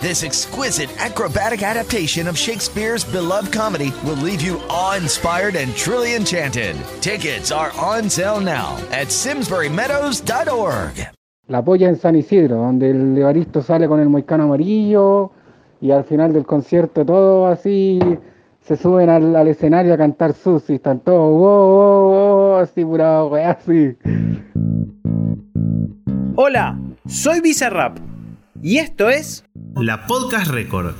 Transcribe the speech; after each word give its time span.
This 0.00 0.24
exquisite 0.24 0.88
acrobatic 0.98 1.62
adaptation 1.62 2.26
of 2.26 2.38
Shakespeare's 2.38 3.04
beloved 3.04 3.52
comedy 3.52 3.92
will 4.02 4.16
leave 4.16 4.40
you 4.40 4.58
awe-inspired 4.70 5.56
and 5.56 5.76
truly 5.76 6.14
enchanted. 6.14 6.74
Tickets 7.02 7.52
are 7.52 7.70
on 7.78 8.08
sale 8.08 8.40
now 8.40 8.78
at 8.92 9.08
simsburymeadows.org. 9.08 11.06
La 11.48 11.62
polla 11.62 11.88
en 11.90 11.96
San 11.96 12.16
Isidro, 12.16 12.56
donde 12.56 12.88
el 12.92 13.18
Evaristo 13.18 13.60
sale 13.60 13.88
con 13.88 14.00
el 14.00 14.08
moicano 14.08 14.44
amarillo 14.44 15.32
y 15.82 15.90
al 15.90 16.04
final 16.04 16.32
del 16.32 16.46
concierto 16.46 17.04
todo 17.04 17.46
así 17.46 17.98
se 18.62 18.78
suben 18.78 19.10
al, 19.10 19.36
al 19.36 19.48
escenario 19.48 19.92
a 19.92 19.98
cantar 19.98 20.32
sus 20.32 20.70
y 20.70 20.76
están 20.76 21.00
todos 21.00 21.30
wow, 21.30 21.66
wow, 21.68 22.08
wow, 22.08 22.56
así 22.56 22.82
pura 22.86 23.22
wea, 23.26 23.50
así. 23.50 23.98
Hola, 26.36 26.80
soy 27.06 27.42
Bizarrap 27.42 27.98
y 28.62 28.78
esto 28.78 29.10
es 29.10 29.44
La 29.76 30.06
Podcast 30.06 30.50
Record. 30.50 30.94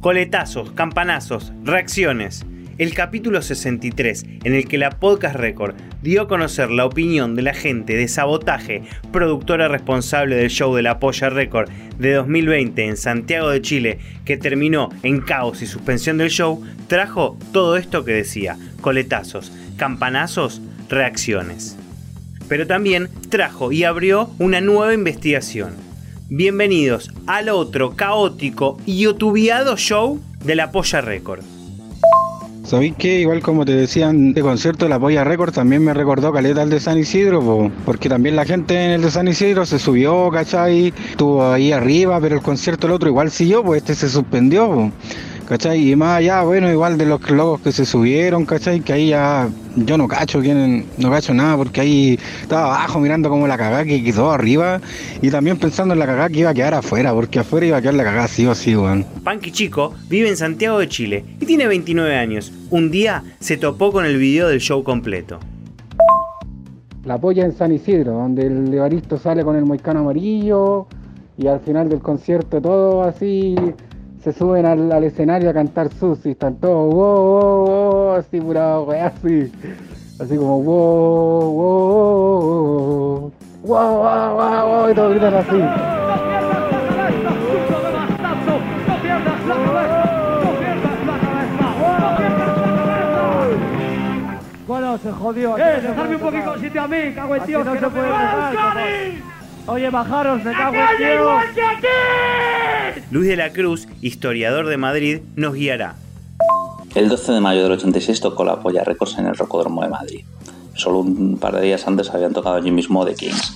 Coletazos, 0.00 0.70
campanazos, 0.72 1.52
reacciones. 1.64 2.44
El 2.78 2.94
capítulo 2.94 3.42
63, 3.42 4.24
en 4.44 4.54
el 4.54 4.68
que 4.68 4.78
la 4.78 4.90
Podcast 4.90 5.34
Record 5.36 5.74
dio 6.02 6.22
a 6.22 6.28
conocer 6.28 6.70
la 6.70 6.84
opinión 6.84 7.34
de 7.34 7.42
la 7.42 7.54
gente 7.54 7.96
de 7.96 8.06
Sabotaje, 8.06 8.82
productora 9.10 9.68
responsable 9.68 10.36
del 10.36 10.50
show 10.50 10.74
de 10.74 10.82
la 10.82 11.00
Polla 11.00 11.30
Record 11.30 11.70
de 11.98 12.12
2020 12.12 12.84
en 12.84 12.96
Santiago 12.96 13.48
de 13.48 13.62
Chile, 13.62 13.98
que 14.24 14.36
terminó 14.36 14.90
en 15.02 15.20
caos 15.20 15.62
y 15.62 15.66
suspensión 15.66 16.18
del 16.18 16.30
show, 16.30 16.62
trajo 16.86 17.38
todo 17.52 17.76
esto 17.76 18.04
que 18.04 18.12
decía: 18.12 18.56
coletazos, 18.80 19.50
campanazos, 19.76 20.60
reacciones. 20.88 21.78
Pero 22.48 22.66
también 22.66 23.08
trajo 23.30 23.72
y 23.72 23.82
abrió 23.84 24.30
una 24.38 24.60
nueva 24.60 24.94
investigación. 24.94 25.85
Bienvenidos 26.28 27.12
al 27.28 27.48
otro 27.48 27.94
caótico 27.94 28.78
y 28.84 28.98
youtubeado 28.98 29.76
show 29.76 30.20
de 30.44 30.56
la 30.56 30.72
Polla 30.72 31.00
Record. 31.00 31.42
¿Sabéis 32.64 32.96
que 32.96 33.20
igual 33.20 33.42
como 33.42 33.64
te 33.64 33.70
decían 33.76 34.34
de 34.34 34.42
concierto 34.42 34.88
la 34.88 34.98
Polla 34.98 35.22
Record 35.22 35.52
también 35.52 35.84
me 35.84 35.94
recordó 35.94 36.32
Caleta 36.32 36.64
el 36.64 36.70
de 36.70 36.80
San 36.80 36.98
Isidro, 36.98 37.42
po, 37.42 37.70
porque 37.84 38.08
también 38.08 38.34
la 38.34 38.44
gente 38.44 38.74
en 38.74 38.90
el 38.90 39.02
de 39.02 39.12
San 39.12 39.28
Isidro 39.28 39.64
se 39.66 39.78
subió, 39.78 40.28
¿cachai? 40.32 40.92
Estuvo 41.10 41.46
ahí 41.46 41.70
arriba, 41.70 42.20
pero 42.20 42.34
el 42.34 42.42
concierto 42.42 42.88
el 42.88 42.94
otro 42.94 43.08
igual 43.08 43.30
siguió, 43.30 43.62
pues 43.62 43.82
este 43.82 43.94
se 43.94 44.08
suspendió, 44.08 44.66
po, 44.66 44.92
¿cachai? 45.46 45.90
Y 45.90 45.96
más 45.96 46.18
allá, 46.18 46.42
bueno, 46.42 46.70
igual 46.70 46.98
de 46.98 47.06
los 47.06 47.30
logos 47.30 47.60
que 47.60 47.72
se 47.72 47.86
subieron, 47.86 48.44
¿cachai? 48.44 48.80
Que 48.80 48.92
ahí 48.92 49.08
ya 49.10 49.48
yo 49.76 49.98
no 49.98 50.08
cacho 50.08 50.40
quién, 50.40 50.86
no 50.98 51.10
cacho 51.10 51.34
nada, 51.34 51.56
porque 51.56 51.80
ahí 51.80 52.18
estaba 52.42 52.76
abajo 52.76 52.98
mirando 52.98 53.28
como 53.28 53.46
la 53.46 53.56
cagada 53.56 53.84
que 53.84 54.02
quedó 54.02 54.30
arriba 54.30 54.80
y 55.22 55.30
también 55.30 55.58
pensando 55.58 55.94
en 55.94 56.00
la 56.00 56.06
cagada 56.06 56.28
que 56.28 56.40
iba 56.40 56.50
a 56.50 56.54
quedar 56.54 56.74
afuera, 56.74 57.12
porque 57.12 57.38
afuera 57.38 57.66
iba 57.66 57.76
a 57.76 57.80
quedar 57.80 57.94
la 57.94 58.04
cagada 58.04 58.28
sí 58.28 58.46
o 58.46 58.54
sí, 58.54 58.76
weón. 58.76 59.04
Panky 59.22 59.52
Chico 59.52 59.94
vive 60.08 60.28
en 60.28 60.36
Santiago 60.36 60.78
de 60.78 60.88
Chile 60.88 61.24
y 61.40 61.46
tiene 61.46 61.66
29 61.66 62.16
años. 62.16 62.52
Un 62.70 62.90
día 62.90 63.22
se 63.40 63.56
topó 63.56 63.92
con 63.92 64.04
el 64.04 64.18
video 64.18 64.48
del 64.48 64.60
show 64.60 64.82
completo. 64.82 65.38
La 67.04 67.18
polla 67.18 67.44
en 67.44 67.56
San 67.56 67.72
Isidro, 67.72 68.14
donde 68.14 68.46
el 68.46 68.74
Evaristo 68.74 69.16
sale 69.16 69.44
con 69.44 69.54
el 69.54 69.64
moicano 69.64 70.00
amarillo 70.00 70.88
y 71.38 71.46
al 71.46 71.60
final 71.60 71.88
del 71.88 72.00
concierto 72.00 72.60
todo 72.60 73.02
así 73.02 73.54
se 74.26 74.32
suben 74.32 74.66
al, 74.66 74.90
al 74.90 75.04
escenario 75.04 75.50
a 75.50 75.52
cantar 75.52 75.88
sus 75.92 76.26
y 76.26 76.32
están 76.32 76.56
todos 76.56 76.92
wow, 76.92 77.26
wow, 77.26 77.66
wow, 77.66 78.12
así 78.14 78.40
pura 78.40 78.80
wea, 78.80 79.06
así. 79.06 79.52
Así 80.20 80.36
como 80.36 80.62
wow, 80.62 81.52
wow, 81.52 82.12
wow, 83.22 83.32
wow, 83.62 84.02
wow, 84.02 84.34
wow, 84.34 84.66
wow, 84.66 84.90
y 84.90 84.94
todos 84.94 85.10
gritan 85.12 85.34
así. 85.34 85.62
Bueno, 94.66 94.98
se 94.98 95.12
jodió. 95.12 95.56
¡Eh, 95.56 95.80
dejadme 95.82 96.16
un 96.16 96.20
poquito 96.20 96.52
de 96.52 96.58
sitio 96.58 96.82
a 96.82 96.88
mí, 96.88 97.12
cago 97.14 97.36
en 97.36 97.46
Dios! 97.46 97.64
no 97.64 97.72
que 97.74 97.78
se 97.78 97.90
puede! 97.90 99.22
Oye, 99.68 99.90
bajaros, 99.90 100.42
me 100.42 100.52
cago 100.52 100.76
¡Acá 100.76 100.90
en 100.98 101.20
igual 101.20 101.54
que 101.54 101.62
aquí! 101.62 102.65
Luis 103.10 103.28
de 103.28 103.36
la 103.36 103.52
Cruz, 103.52 103.86
historiador 104.02 104.66
de 104.66 104.76
Madrid, 104.76 105.20
nos 105.36 105.54
guiará. 105.54 105.96
El 106.94 107.08
12 107.08 107.32
de 107.32 107.40
mayo 107.40 107.62
del 107.62 107.72
86 107.72 108.20
tocó 108.20 108.44
la 108.44 108.60
Polla 108.60 108.84
Records 108.84 109.18
en 109.18 109.26
el 109.26 109.36
Rocódromo 109.36 109.82
de 109.82 109.88
Madrid. 109.88 110.24
Solo 110.74 111.00
un 111.00 111.38
par 111.38 111.54
de 111.54 111.62
días 111.62 111.86
antes 111.86 112.10
habían 112.10 112.32
tocado 112.32 112.56
allí 112.56 112.70
mismo 112.70 113.04
The 113.04 113.14
Kings. 113.14 113.54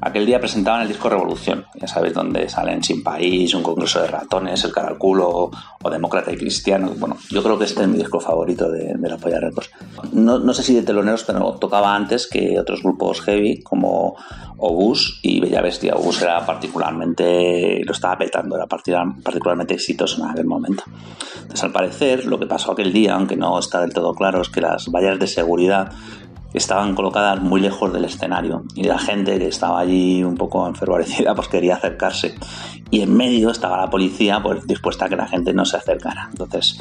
Aquel 0.00 0.26
día 0.26 0.40
presentaban 0.40 0.82
el 0.82 0.88
disco 0.88 1.08
Revolución, 1.08 1.64
ya 1.74 1.86
sabéis, 1.86 2.14
donde 2.14 2.48
salen 2.48 2.82
Sin 2.82 3.02
País, 3.02 3.54
Un 3.54 3.62
Congreso 3.62 4.00
de 4.00 4.08
Ratones, 4.08 4.64
El 4.64 4.72
Cara 4.72 4.88
al 4.88 4.98
Culo 4.98 5.50
o 5.82 5.90
Demócrata 5.90 6.32
y 6.32 6.36
Cristiano. 6.36 6.92
Bueno, 6.98 7.16
yo 7.30 7.42
creo 7.42 7.58
que 7.58 7.64
este 7.64 7.82
es 7.82 7.88
mi 7.88 7.98
disco 7.98 8.20
favorito 8.20 8.70
de, 8.70 8.94
de 8.94 9.08
la 9.08 9.16
Polla 9.16 9.40
Records. 9.40 9.70
No, 10.12 10.52
sé 10.54 10.62
si 10.62 10.74
de 10.74 10.82
teloneros, 10.82 11.24
pero 11.24 11.52
tocaba 11.54 11.94
antes 11.94 12.26
que 12.26 12.58
otros 12.58 12.82
grupos 12.82 13.20
heavy 13.22 13.62
como 13.62 14.16
Obús 14.56 15.18
y 15.22 15.40
Bella 15.40 15.60
Bestia. 15.60 15.94
Obús 15.94 16.22
era 16.22 16.44
particularmente, 16.46 17.82
lo 17.84 17.92
estaba 17.92 18.18
petando, 18.18 18.56
era 18.56 18.66
particular- 18.66 19.14
particularmente 19.22 19.74
exitoso 19.74 20.22
en 20.22 20.30
aquel 20.30 20.46
momento. 20.46 20.84
Entonces, 21.36 21.64
al 21.64 21.72
parecer, 21.72 22.24
lo 22.26 22.38
que 22.38 22.46
pasó 22.46 22.72
aquel 22.72 22.92
día, 22.92 23.14
aunque 23.14 23.36
no 23.36 23.58
está 23.58 23.80
del 23.80 23.92
todo 23.92 24.14
claro, 24.14 24.40
es 24.42 24.48
que 24.48 24.60
las 24.60 24.88
vallas 24.88 25.18
de 25.18 25.26
seguridad 25.26 25.92
estaban 26.54 26.94
colocadas 26.94 27.40
muy 27.42 27.60
lejos 27.60 27.92
del 27.92 28.04
escenario 28.04 28.62
y 28.74 28.84
la 28.84 28.98
gente 28.98 29.38
que 29.38 29.48
estaba 29.48 29.80
allí 29.80 30.22
un 30.24 30.36
poco 30.36 30.66
enfervorecida 30.66 31.34
pues 31.34 31.48
quería 31.48 31.74
acercarse 31.76 32.34
y 32.90 33.00
en 33.02 33.14
medio 33.14 33.50
estaba 33.50 33.76
la 33.78 33.90
policía 33.90 34.40
pues 34.42 34.66
dispuesta 34.66 35.06
a 35.06 35.08
que 35.08 35.16
la 35.16 35.26
gente 35.26 35.52
no 35.52 35.64
se 35.64 35.76
acercara 35.76 36.28
entonces 36.30 36.80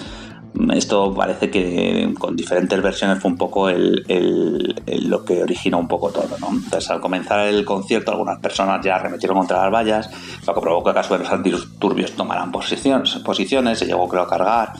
esto 0.72 1.12
parece 1.16 1.50
que 1.50 2.14
con 2.20 2.36
diferentes 2.36 2.80
versiones 2.80 3.18
fue 3.20 3.32
un 3.32 3.38
poco 3.38 3.70
el, 3.70 4.06
el- 4.08 4.76
lo 5.10 5.26
que 5.26 5.42
originó 5.42 5.80
un 5.80 5.88
poco 5.88 6.12
todo 6.12 6.38
¿no? 6.40 6.50
entonces 6.52 6.90
al 6.92 7.02
comenzar 7.02 7.40
el 7.48 7.66
concierto 7.66 8.12
algunas 8.12 8.38
personas 8.40 8.86
ya 8.86 8.96
arremetieron 8.98 9.36
contra 9.40 9.64
las 9.64 9.74
vallas 9.74 10.10
lo 10.46 10.54
que 10.54 10.62
provocó 10.62 10.94
que 10.94 11.00
a 11.00 11.04
su 11.04 11.14
vez 11.14 11.22
los 11.24 11.32
antiturbios 11.32 12.12
tomaran 12.12 12.52
posiciones, 12.52 13.16
posiciones 13.26 13.80
se 13.80 13.88
llegó 13.88 14.08
creo 14.08 14.22
a 14.22 14.28
cargar 14.30 14.74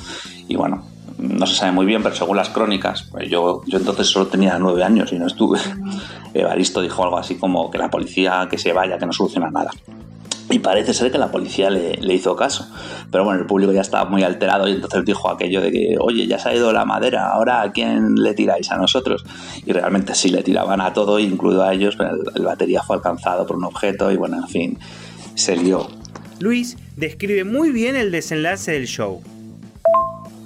y 0.48 0.56
bueno 0.56 0.86
no 1.24 1.46
se 1.48 1.56
sabe 1.56 1.72
muy 1.72 1.86
bien, 1.86 2.04
pero 2.04 2.16
según 2.16 2.38
las 2.38 2.50
crónicas, 2.50 3.04
pues 3.04 3.30
yo, 3.30 3.62
yo 3.66 3.78
entonces 3.78 4.08
solo 4.08 4.28
tenía 4.28 4.60
nueve 4.60 4.84
años 4.84 5.12
y 5.14 5.20
no 5.20 5.28
estuve. 5.28 5.60
Evaristo 6.34 6.82
dijo 6.82 7.04
algo 7.04 7.18
así 7.18 7.36
como 7.36 7.72
que 7.72 7.78
la 7.78 7.90
policía 7.90 8.48
que 8.50 8.58
se 8.58 8.74
vaya, 8.74 8.98
que 8.98 9.06
no 9.06 9.14
soluciona 9.14 9.50
nada. 9.50 9.72
Y 10.50 10.60
parece 10.60 10.94
ser 10.94 11.12
que 11.12 11.18
la 11.18 11.32
policía 11.32 11.70
le, 11.70 11.94
le 11.96 12.14
hizo 12.14 12.36
caso. 12.36 12.68
Pero 13.10 13.24
bueno, 13.24 13.40
el 13.40 13.48
público 13.48 13.72
ya 13.72 13.82
estaba 13.82 14.10
muy 14.10 14.24
alterado 14.24 14.68
y 14.68 14.74
entonces 14.74 15.06
dijo 15.06 15.30
aquello 15.30 15.62
de 15.62 15.72
que, 15.72 15.96
oye, 16.00 16.28
ya 16.28 16.38
se 16.38 16.50
ha 16.50 16.56
ido 16.56 16.74
la 16.74 16.84
madera, 16.84 17.30
ahora 17.30 17.62
¿a 17.62 17.72
quién 17.72 18.16
le 18.16 18.34
tiráis? 18.34 18.70
A 18.72 18.78
nosotros. 18.78 19.24
Y 19.66 19.72
realmente 19.72 20.14
sí 20.14 20.30
le 20.30 20.44
tiraban 20.44 20.82
a 20.82 20.92
todo, 20.92 21.20
incluido 21.20 21.64
a 21.64 21.74
ellos, 21.74 21.96
pero 21.98 22.12
el, 22.12 22.22
el 22.36 22.44
batería 22.44 22.84
fue 22.84 22.98
alcanzado 22.98 23.48
por 23.48 23.56
un 23.56 23.64
objeto 23.64 24.12
y 24.12 24.18
bueno, 24.18 24.38
en 24.38 24.48
fin, 24.48 24.80
se 25.36 25.56
lió. 25.56 25.88
Luis 26.40 26.78
describe 26.98 27.46
muy 27.46 27.72
bien 27.72 27.96
el 27.96 28.12
desenlace 28.12 28.74
del 28.74 28.88
show. 28.88 29.22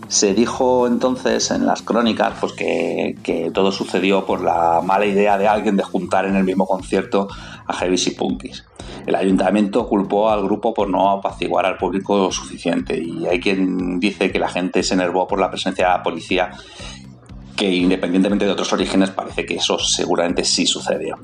Se 0.08 0.34
dijo 0.34 0.88
entonces 0.88 1.52
en 1.52 1.66
las 1.66 1.82
crónicas 1.82 2.34
pues, 2.40 2.54
que, 2.54 3.52
todo 3.54 3.72
sucedió 3.72 4.26
por 4.26 4.42
la 4.42 4.82
mala 4.84 5.06
idea 5.06 5.38
de 5.38 5.48
alguien 5.48 5.76
de 5.76 5.84
juntar 5.84 6.26
en 6.26 6.36
el 6.36 6.44
mismo 6.44 6.66
concierto 6.66 7.28
a 7.66 7.74
heavies 7.74 8.08
y 8.08 8.12
punkis. 8.12 8.66
El 9.06 9.16
ayuntamiento 9.16 9.88
culpó 9.88 10.30
al 10.30 10.44
grupo 10.44 10.74
por 10.74 10.90
no 10.90 11.10
apaciguar 11.10 11.66
al 11.66 11.78
público 11.78 12.32
suficiente 12.32 12.98
y 12.98 13.26
hay 13.26 13.40
quien 13.40 14.00
dice 14.00 14.32
que 14.32 14.40
la 14.40 14.50
gente 14.50 14.84
se 14.84 14.94
enervó 14.94 15.28
por 15.28 15.40
la 15.40 15.50
presencia 15.50 15.88
de 15.88 15.92
la 15.92 16.04
policía 16.04 16.52
que 17.58 17.70
independientemente 17.74 18.46
de 18.46 18.52
otros 18.52 18.72
orígenes 18.72 19.10
parece 19.10 19.46
que 19.46 19.56
eso 19.56 19.80
seguramente 19.80 20.44
sí 20.44 20.66
sucedió. 20.68 21.18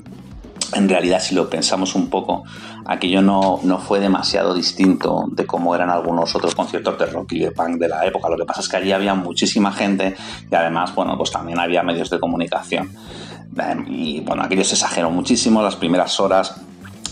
En 0.74 0.88
realidad, 0.88 1.20
si 1.20 1.34
lo 1.34 1.48
pensamos 1.48 1.94
un 1.94 2.08
poco, 2.08 2.44
aquello 2.86 3.22
no, 3.22 3.60
no 3.62 3.78
fue 3.78 4.00
demasiado 4.00 4.54
distinto 4.54 5.26
de 5.30 5.46
cómo 5.46 5.74
eran 5.74 5.90
algunos 5.90 6.34
otros 6.34 6.54
conciertos 6.54 6.98
de 6.98 7.06
rock 7.06 7.32
y 7.32 7.38
de 7.40 7.50
punk 7.52 7.78
de 7.78 7.88
la 7.88 8.04
época. 8.04 8.28
Lo 8.28 8.36
que 8.36 8.44
pasa 8.44 8.60
es 8.60 8.68
que 8.68 8.76
allí 8.76 8.92
había 8.92 9.14
muchísima 9.14 9.72
gente 9.72 10.16
y 10.50 10.54
además, 10.54 10.94
bueno, 10.94 11.16
pues 11.16 11.30
también 11.30 11.58
había 11.60 11.82
medios 11.82 12.10
de 12.10 12.18
comunicación. 12.18 12.90
Eh, 13.56 13.84
Y 13.88 14.20
bueno, 14.20 14.42
aquello 14.42 14.64
se 14.64 14.74
exageró 14.74 15.10
muchísimo. 15.10 15.62
Las 15.62 15.76
primeras 15.76 16.18
horas 16.20 16.60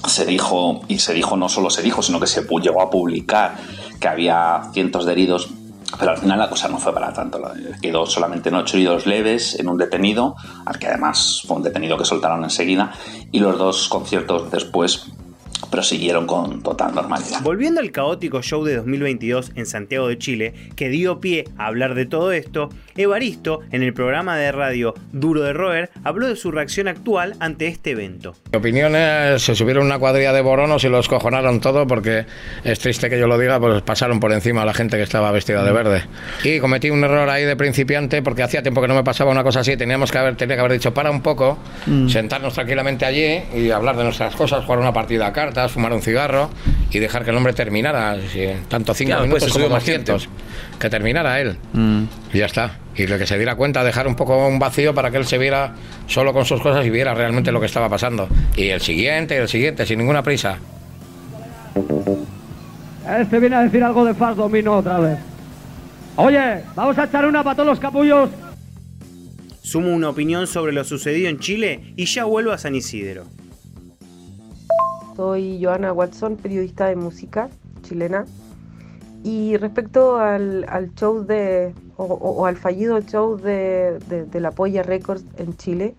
se 0.07 0.27
dijo, 0.27 0.83
y 0.89 0.99
se 0.99 1.15
dijo 1.15 1.37
no 1.37 1.49
solo 1.49 1.71
se 1.71 1.83
dijo, 1.83 2.03
sino 2.03 2.19
que 2.19 2.27
se 2.27 2.43
llegó 2.43 2.83
a 2.83 2.91
publicar 2.91 3.55
que 4.01 4.09
había 4.09 4.63
cientos 4.73 5.07
de 5.07 5.13
heridos 5.13 5.51
pero 5.99 6.13
al 6.13 6.19
final 6.19 6.39
la 6.39 6.49
cosa 6.49 6.69
no 6.69 6.79
fue 6.79 6.93
para 6.93 7.13
tanto. 7.13 7.41
Quedó 7.81 8.07
solamente 8.07 8.49
en 8.49 8.57
ocho 8.57 8.77
heridos 8.77 9.07
leves 9.07 9.59
en 9.59 9.69
un 9.69 9.77
detenido, 9.77 10.37
al 10.65 10.79
que 10.79 10.89
además 10.89 11.43
fue 11.47 11.57
un 11.57 11.63
detenido 11.63 11.97
que 11.97 12.05
soltaron 12.05 12.43
enseguida, 12.45 12.93
y 13.31 13.41
los 13.41 13.59
dos 13.59 13.89
conciertos 13.89 14.51
después 14.51 15.07
prosiguieron 15.71 16.27
con 16.27 16.63
total 16.63 16.95
normalidad. 16.95 17.41
Volviendo 17.43 17.81
al 17.81 17.91
caótico 17.91 18.43
show 18.43 18.65
de 18.65 18.77
2022 18.77 19.53
en 19.55 19.67
Santiago 19.67 20.09
de 20.09 20.19
Chile, 20.19 20.55
que 20.77 20.89
dio 20.89 21.21
pie 21.21 21.45
a 21.59 21.67
hablar 21.67 21.95
de 21.95 22.07
todo 22.07 22.33
esto, 22.33 22.69
Evaristo, 22.97 23.61
en 23.71 23.83
el 23.83 23.95
programa 23.95 24.37
de 24.37 24.53
radio 24.53 24.95
Duro 25.13 25.43
de 25.43 25.53
Roer, 25.53 25.91
habló 26.05 26.29
de 26.29 26.37
su 26.37 26.51
reacción 26.51 26.89
actual 26.89 27.35
ante 27.41 27.67
este 27.67 27.91
evento. 27.91 28.35
Mi 28.53 28.59
opinión 28.59 28.95
es, 28.97 29.43
se 29.43 29.55
subieron 29.55 29.87
una 29.87 29.99
cuadrilla 29.99 30.33
de 30.33 30.41
boronos 30.43 30.85
y 30.85 30.89
los 30.89 31.09
cojonaron 31.09 31.61
todo 31.61 31.87
porque 31.87 32.27
es 32.65 32.79
triste 32.79 33.09
que 33.09 33.19
yo 33.19 33.27
lo 33.27 33.39
diga, 33.39 33.59
pues 33.59 33.83
pasaron 33.83 34.21
por 34.21 34.33
encima 34.33 34.63
a 34.63 34.65
la 34.65 34.75
gente 34.75 34.97
que 34.97 35.03
estaba 35.03 35.31
vestida 35.33 35.65
de 35.65 35.73
verde. 35.73 36.03
Y 36.45 36.59
cometí 36.61 36.91
un 36.91 37.03
error 37.05 37.29
ahí 37.29 37.45
de 37.45 37.57
principiante 37.57 38.23
porque 38.23 38.43
hacía 38.43 38.63
tiempo 38.63 38.81
que 38.81 38.89
no 38.89 38.95
me 38.95 39.05
pasaba 39.05 39.31
una 39.31 39.43
cosa 39.43 39.61
así, 39.61 39.77
teníamos 39.77 40.11
que 40.13 40.19
haber, 40.19 40.37
tenía 40.37 40.57
que 40.57 40.61
haber 40.61 40.73
dicho 40.73 40.93
para 40.93 41.11
un 41.11 41.23
poco, 41.23 41.59
sentarnos 42.09 42.55
tranquilamente 42.55 43.05
allí 43.05 43.43
y 43.55 43.71
hablar 43.71 43.97
de 43.97 44.05
nuestras 44.05 44.35
cosas, 44.37 44.65
jugar 44.65 44.81
una 44.81 44.93
partida 44.93 45.27
a 45.27 45.33
cartas, 45.33 45.52
fumar 45.69 45.93
un 45.93 46.03
cigarro 46.03 46.51
y 46.91 46.99
dejar 46.99 47.25
que 47.25 47.31
el 47.31 47.37
hombre 47.37 47.53
terminara, 47.53 48.17
tanto 48.69 48.95
cinco 48.95 49.11
Claro, 49.11 49.23
minutos 49.23 49.45
pues, 49.45 49.53
como 49.53 49.65
subió 49.65 49.75
más 49.75 49.85
200, 49.85 50.29
que 50.79 50.91
terminara 50.91 51.41
él. 51.41 51.57
Mm. 51.73 52.05
Y 52.33 52.39
ya 52.39 52.47
está. 52.47 52.79
Y 52.95 53.07
lo 53.07 53.19
que 53.19 53.27
se 53.27 53.37
diera 53.37 53.55
cuenta, 53.55 53.83
dejar 53.85 54.07
un 54.07 54.15
poco 54.15 54.47
un 54.47 54.59
vacío 54.59 54.95
para 54.95 55.11
que 55.11 55.17
él 55.17 55.27
se 55.27 55.39
viera 55.39 55.75
solo 56.07 56.33
con 56.33 56.45
sus 56.45 56.61
cosas 56.61 56.85
y 56.85 56.91
viera 56.91 57.15
realmente 57.15 57.51
lo 57.53 57.61
que 57.61 57.67
estaba 57.67 57.89
pasando. 57.89 58.29
Y 58.57 58.69
el 58.69 58.81
siguiente, 58.81 59.35
y 59.35 59.39
el 59.39 59.49
siguiente, 59.49 59.87
sin 59.87 59.99
ninguna 59.99 60.23
prisa. 60.23 60.59
Este 63.19 63.39
viene 63.41 63.57
a 63.57 63.63
decir 63.63 63.83
algo 63.83 64.05
de 64.05 64.15
Fast 64.15 64.37
Domino 64.37 64.77
otra 64.77 64.99
vez. 64.99 65.19
Oye, 66.17 66.63
vamos 66.75 66.99
a 66.99 67.05
echar 67.05 67.27
una 67.27 67.43
para 67.43 67.57
todos 67.57 67.69
los 67.69 67.81
capullos. 67.81 68.31
Sumo 69.63 69.91
una 69.95 70.11
opinión 70.11 70.47
sobre 70.47 70.73
lo 70.73 70.85
sucedido 70.85 71.29
en 71.31 71.39
Chile 71.39 71.95
y 71.97 72.05
ya 72.05 72.25
vuelvo 72.25 72.53
a 72.53 72.59
San 72.59 72.75
Isidro. 72.75 73.25
Soy 75.17 75.63
Joana 75.63 75.93
Watson, 75.93 76.37
periodista 76.37 76.87
de 76.87 76.97
música 76.97 77.49
chilena. 77.83 78.25
Y 79.25 79.57
respecto 79.57 80.17
al, 80.19 80.65
al 80.69 80.95
show 80.95 81.25
de, 81.25 81.75
o, 81.97 82.47
al 82.47 82.57
fallido 82.57 83.01
show 83.01 83.37
de, 83.37 83.99
de- 84.09 84.25
de 84.25 84.41
la 84.41 84.51
Polla 84.51 84.83
Records 84.83 85.25
en 85.37 85.57
Chile, 85.57 85.95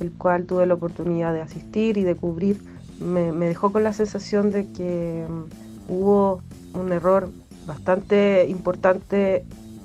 el 0.00 0.12
cual 0.12 0.46
tuve 0.46 0.66
la 0.66 0.74
oportunidad 0.74 1.34
de 1.34 1.42
asistir 1.42 1.98
y 1.98 2.02
de 2.04 2.14
cubrir, 2.16 2.62
me, 2.98 3.32
me 3.32 3.46
dejó 3.46 3.72
con 3.72 3.82
la 3.84 3.92
sensación 3.92 4.50
de 4.52 4.66
que 4.72 5.26
mm, 5.28 5.92
hubo 5.92 6.40
un 6.74 6.92
error 6.92 7.28
bastante 7.66 8.46
importante 8.48 9.44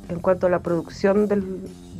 en 0.09 0.19
cuanto 0.19 0.47
a 0.47 0.49
la 0.49 0.59
producción 0.59 1.27
del, 1.27 1.43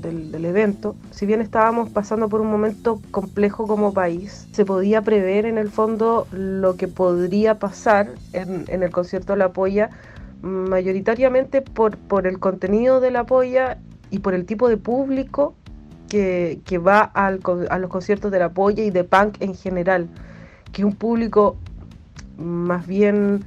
del- 0.02 0.46
evento. 0.46 0.96
Si 1.12 1.26
bien 1.26 1.42
estábamos 1.42 1.90
pasando 1.90 2.30
por 2.30 2.42
un 2.42 2.48
momento 2.50 3.02
complejo 3.12 3.68
como 3.68 3.94
país, 3.94 4.48
se 4.52 4.66
podía 4.66 5.02
prever 5.02 5.46
en 5.46 5.58
el 5.58 5.70
fondo 5.70 6.28
lo 6.32 6.76
que 6.78 6.88
podría 6.88 7.60
pasar 7.60 8.12
en, 8.34 8.66
el 8.70 8.92
concierto 8.92 9.36
la 9.36 9.50
polla, 9.50 9.90
mayoritariamente 10.42 11.62
por, 11.62 11.98
por 11.98 12.28
el 12.28 12.40
contenido 12.40 13.00
de 13.00 13.12
la 13.12 13.26
polla 13.26 13.78
y 14.10 14.20
por 14.20 14.34
el 14.34 14.46
tipo 14.46 14.70
de 14.70 14.78
público 14.78 15.54
que, 16.10 16.60
que 16.66 16.78
va 16.78 17.02
al 17.02 17.42
a 17.70 17.78
los 17.80 17.90
conciertos 17.90 18.32
de 18.32 18.40
la 18.40 18.50
polla 18.50 18.84
y 18.84 18.92
de 18.92 19.04
punk 19.04 19.36
en 19.42 19.56
general, 19.56 20.08
que 20.72 20.86
un 20.86 20.96
público 20.96 21.58
más 22.38 22.88
bien 22.88 23.44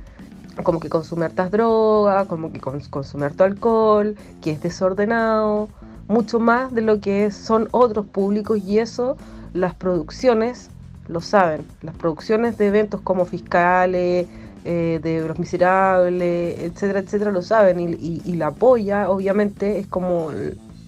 como 0.62 0.80
que 0.80 0.88
consume 0.90 1.24
hartas 1.24 1.50
drogas, 1.50 2.26
como 2.26 2.52
que 2.52 2.60
cons- 2.60 2.90
consume 2.90 3.24
harto 3.26 3.44
alcohol, 3.44 4.16
que 4.42 4.50
es 4.50 4.60
desordenado, 4.60 5.68
mucho 6.10 6.40
más 6.40 6.72
de 6.74 6.82
lo 6.82 7.00
que 7.00 7.30
son 7.32 7.68
otros 7.72 8.06
públicos 8.08 8.58
y 8.60 8.78
eso 8.80 9.18
las 9.52 9.74
producciones 9.76 10.72
lo 11.06 11.20
saben. 11.22 11.72
Las 11.82 11.96
producciones 11.96 12.56
de 12.58 12.68
eventos 12.68 13.02
como 13.02 13.26
Fiscales, 13.26 14.28
eh, 14.64 15.00
de 15.02 15.22
Los 15.28 15.38
Miserables, 15.38 16.58
etcétera, 16.60 17.00
etcétera, 17.00 17.32
lo 17.32 17.42
saben. 17.42 17.80
Y, 17.80 17.92
y- 17.94 18.22
y 18.24 18.34
la 18.36 18.56
polla, 18.56 19.10
obviamente, 19.10 19.78
es 19.80 19.88
como 19.88 20.30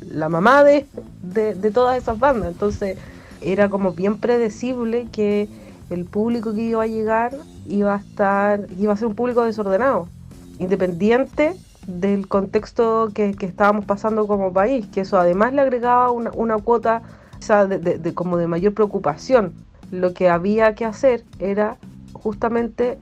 la 0.00 0.28
mamá 0.28 0.64
de, 0.64 0.90
de, 1.20 1.54
de 1.54 1.70
todas 1.70 1.96
esas 1.98 2.19
bandas. 2.19 2.50
Entonces 2.50 2.98
era 3.40 3.69
como 3.70 3.92
bien 3.94 4.19
predecible 4.20 5.10
que 5.10 5.50
el 5.88 6.06
público 6.06 6.54
que 6.54 6.62
iba 6.62 6.82
a 6.84 6.86
llegar 6.86 7.46
iba 7.64 7.94
a 7.94 7.98
estar, 7.98 8.66
iba 8.76 8.92
a 8.92 8.96
ser 8.96 9.08
un 9.08 9.14
público 9.14 9.44
desordenado, 9.44 10.12
independiente 10.58 11.60
del 11.87 12.29
contexto 12.29 13.11
que, 13.14 13.34
que 13.34 13.46
estábamos 13.46 13.84
pasando 13.84 14.26
como 14.26 14.52
país, 14.52 14.87
que 14.87 15.00
eso 15.00 15.19
además 15.19 15.52
le 15.52 15.62
agregaba 15.62 16.11
una, 16.11 16.31
una 16.32 16.58
cuota 16.58 17.02
o 17.38 17.43
sea, 17.43 17.67
de, 17.67 17.79
de- 17.79 18.14
como 18.14 18.37
de 18.37 18.46
mayor 18.46 18.73
preocupación. 18.75 19.52
Lo 19.90 20.14
que 20.14 20.29
había 20.31 20.75
que 20.75 20.84
hacer 20.84 21.25
era 21.38 21.76
justamente 22.12 22.99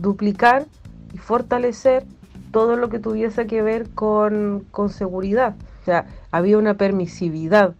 duplicar 0.00 0.66
y 1.12 1.18
fortalecer 1.18 2.04
todo 2.50 2.76
lo 2.76 2.88
que 2.88 2.98
tuviese 2.98 3.46
que 3.46 3.62
ver 3.62 3.88
con, 3.90 4.64
con 4.70 4.88
seguridad. 4.90 5.54
O 5.82 5.84
sea, 5.84 6.06
había 6.32 6.58
una 6.58 6.74
permisividad 6.74 7.74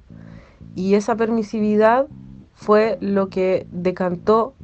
y 0.77 0.95
esa 0.95 1.17
permisividad 1.17 2.07
fue 2.55 2.97
lo 3.01 3.29
que 3.29 3.67
decantó 3.73 4.55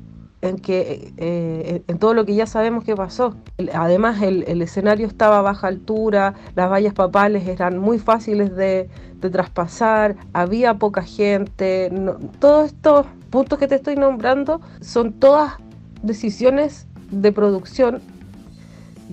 en 0.43 0.59
que 0.59 1.13
eh, 1.19 1.83
en 1.87 1.99
todo 1.99 2.15
lo 2.15 2.25
que 2.25 2.35
ya 2.35 2.47
sabemos 2.47 2.85
que 2.85 2.97
pasó. 2.97 3.35
Además, 3.75 4.23
el, 4.23 4.63
escenario 4.63 5.07
estaba 5.07 5.39
a 5.39 5.43
baja 5.43 5.67
altura, 5.69 6.35
las 6.55 6.71
vallas 6.71 6.95
papales 6.95 7.47
eran 7.47 7.79
muy 7.79 7.99
fáciles 7.99 8.57
de, 8.57 8.89
de 9.21 9.31
traspasar, 9.31 10.17
había 10.33 10.75
poca 10.75 11.03
gente. 11.03 11.93
todos 12.39 12.67
estos 12.67 13.07
puntos 13.29 13.59
que 13.59 13.69
te 13.69 13.75
estoy 13.77 13.97
nombrando 13.97 14.61
son 14.81 15.13
todas 15.13 15.55
decisiones 16.03 16.87
de 17.11 17.33
producción. 17.33 18.01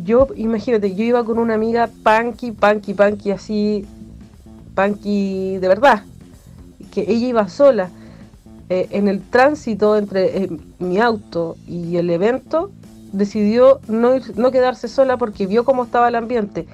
Yo, 0.04 0.28
imagínate, 0.36 0.96
yo 0.96 1.04
iba 1.04 1.24
con 1.26 1.40
una 1.40 1.56
amiga 1.56 1.90
punky, 2.04 2.52
punky, 2.52 2.94
punky, 2.94 3.32
así, 3.32 3.86
punky 4.76 5.58
de 5.58 5.68
verdad, 5.68 6.04
que 6.92 7.02
ella 7.02 7.28
iba 7.28 7.48
sola 7.50 7.90
eh, 8.70 8.88
en 8.92 9.08
el 9.08 9.22
tránsito 9.22 9.98
entre 9.98 10.44
eh, 10.44 10.50
mi 10.80 11.00
auto 11.00 11.56
y 11.68 11.98
el 11.98 12.10
evento, 12.10 12.72
decidió 13.14 13.80
no, 13.88 14.12
no 14.36 14.52
quedarse 14.52 14.88
sola 14.88 15.18
porque 15.18 15.48
vio 15.48 15.64
cómo 15.64 15.86
estaba 15.86 16.08
el 16.10 16.16
ambiente. 16.16 16.68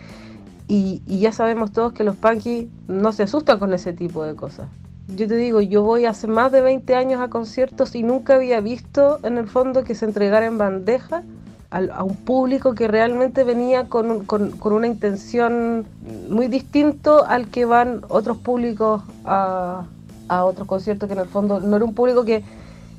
Y, 0.68 1.02
ya 1.08 1.32
sabemos 1.32 1.72
todos 1.72 1.94
que 1.94 2.04
los 2.04 2.16
punky 2.16 2.70
no 2.88 3.12
se 3.12 3.24
asustan 3.24 3.60
con 3.60 3.74
ese 3.74 3.94
tipo 3.94 4.24
de 4.24 4.34
cosas. 4.36 4.68
Yo 5.16 5.28
te 5.28 5.36
digo, 5.36 5.62
yo 5.62 5.84
voy 5.84 6.06
hace 6.06 6.28
más 6.28 6.52
de 6.52 6.62
20 6.62 6.96
años 6.96 7.22
a 7.22 7.28
conciertos 7.28 7.94
y 7.96 8.04
nunca 8.04 8.36
había 8.36 8.62
visto 8.62 9.20
en 9.24 9.38
el 9.38 9.48
fondo 9.48 9.84
que 9.84 9.94
se 9.94 10.06
entregara 10.06 10.46
en 10.46 10.58
bandeja 10.58 11.22
al- 11.70 11.92
a 11.92 12.04
un 12.04 12.16
público 12.16 12.74
que 12.74 12.88
realmente 12.88 13.44
venía 13.44 13.86
con, 13.90 14.24
con- 14.26 14.52
con 14.52 14.74
una 14.74 14.88
intención 14.88 15.86
muy 16.30 16.48
distinto 16.48 17.26
al 17.26 17.48
que 17.50 17.66
van 17.66 18.02
otros 18.08 18.38
públicos 18.38 19.02
a, 19.26 19.86
a 20.28 20.46
otros 20.46 20.68
conciertos, 20.68 21.08
que 21.08 21.14
en 21.14 21.20
el 21.22 21.28
fondo 21.28 21.60
no 21.60 21.76
era 21.76 21.86
un 21.86 21.94
público 21.94 22.26
que, 22.26 22.44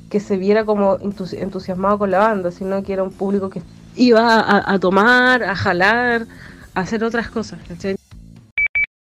que 0.09 0.19
se 0.19 0.37
viera 0.37 0.65
como 0.65 0.97
entusi- 0.99 1.41
entusiasmado 1.41 1.97
con 1.97 2.11
la 2.11 2.19
banda, 2.19 2.51
sino 2.51 2.83
que 2.83 2.93
era 2.93 3.03
un 3.03 3.11
público 3.11 3.49
que 3.49 3.61
iba 3.95 4.39
a, 4.39 4.73
a 4.73 4.79
tomar, 4.79 5.43
a 5.43 5.55
jalar, 5.55 6.25
a 6.73 6.79
hacer 6.79 7.03
otras 7.03 7.29
cosas. 7.29 7.59
¿cachai? 7.67 7.95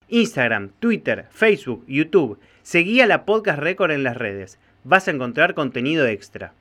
Instagram, 0.09 0.69
Twitter, 0.79 1.25
Facebook, 1.31 1.83
YouTube. 1.87 2.39
Seguí 2.61 3.01
a 3.01 3.07
la 3.07 3.25
Podcast 3.25 3.59
Record 3.59 3.91
en 3.91 4.03
las 4.03 4.15
redes. 4.15 4.59
Vas 4.83 5.07
a 5.07 5.11
encontrar 5.11 5.53
contenido 5.53 6.05
extra. 6.07 6.53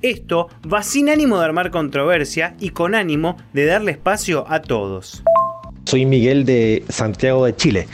Esto 0.00 0.48
va 0.72 0.82
sin 0.82 1.08
ánimo 1.08 1.38
de 1.38 1.44
armar 1.44 1.70
controversia 1.70 2.54
y 2.58 2.70
con 2.70 2.94
ánimo 2.94 3.36
de 3.52 3.66
darle 3.66 3.92
espacio 3.92 4.44
a 4.48 4.60
todos. 4.60 5.22
Soy 5.84 6.06
Miguel 6.06 6.44
de 6.44 6.84
Santiago 6.88 7.44
de 7.44 7.54
Chile. 7.54 7.88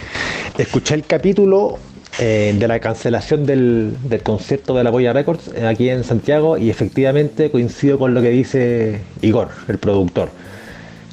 Escuché 0.57 0.95
el 0.95 1.05
capítulo 1.05 1.79
eh, 2.21 2.53
de 2.59 2.67
la 2.67 2.81
cancelación 2.81 3.47
del, 3.47 3.97
del 4.03 4.25
concierto 4.25 4.75
de 4.75 4.83
la 4.83 4.91
Polla 4.91 5.13
Records 5.13 5.53
eh, 5.55 5.65
aquí 5.65 5.89
en 5.89 6.03
Santiago 6.03 6.59
y 6.59 6.69
efectivamente 6.69 7.49
coincido 7.53 7.97
con 7.97 8.13
lo 8.13 8.21
que 8.21 8.31
dice 8.31 9.03
Igor, 9.23 9.51
el 9.69 9.79
productor. 9.79 10.31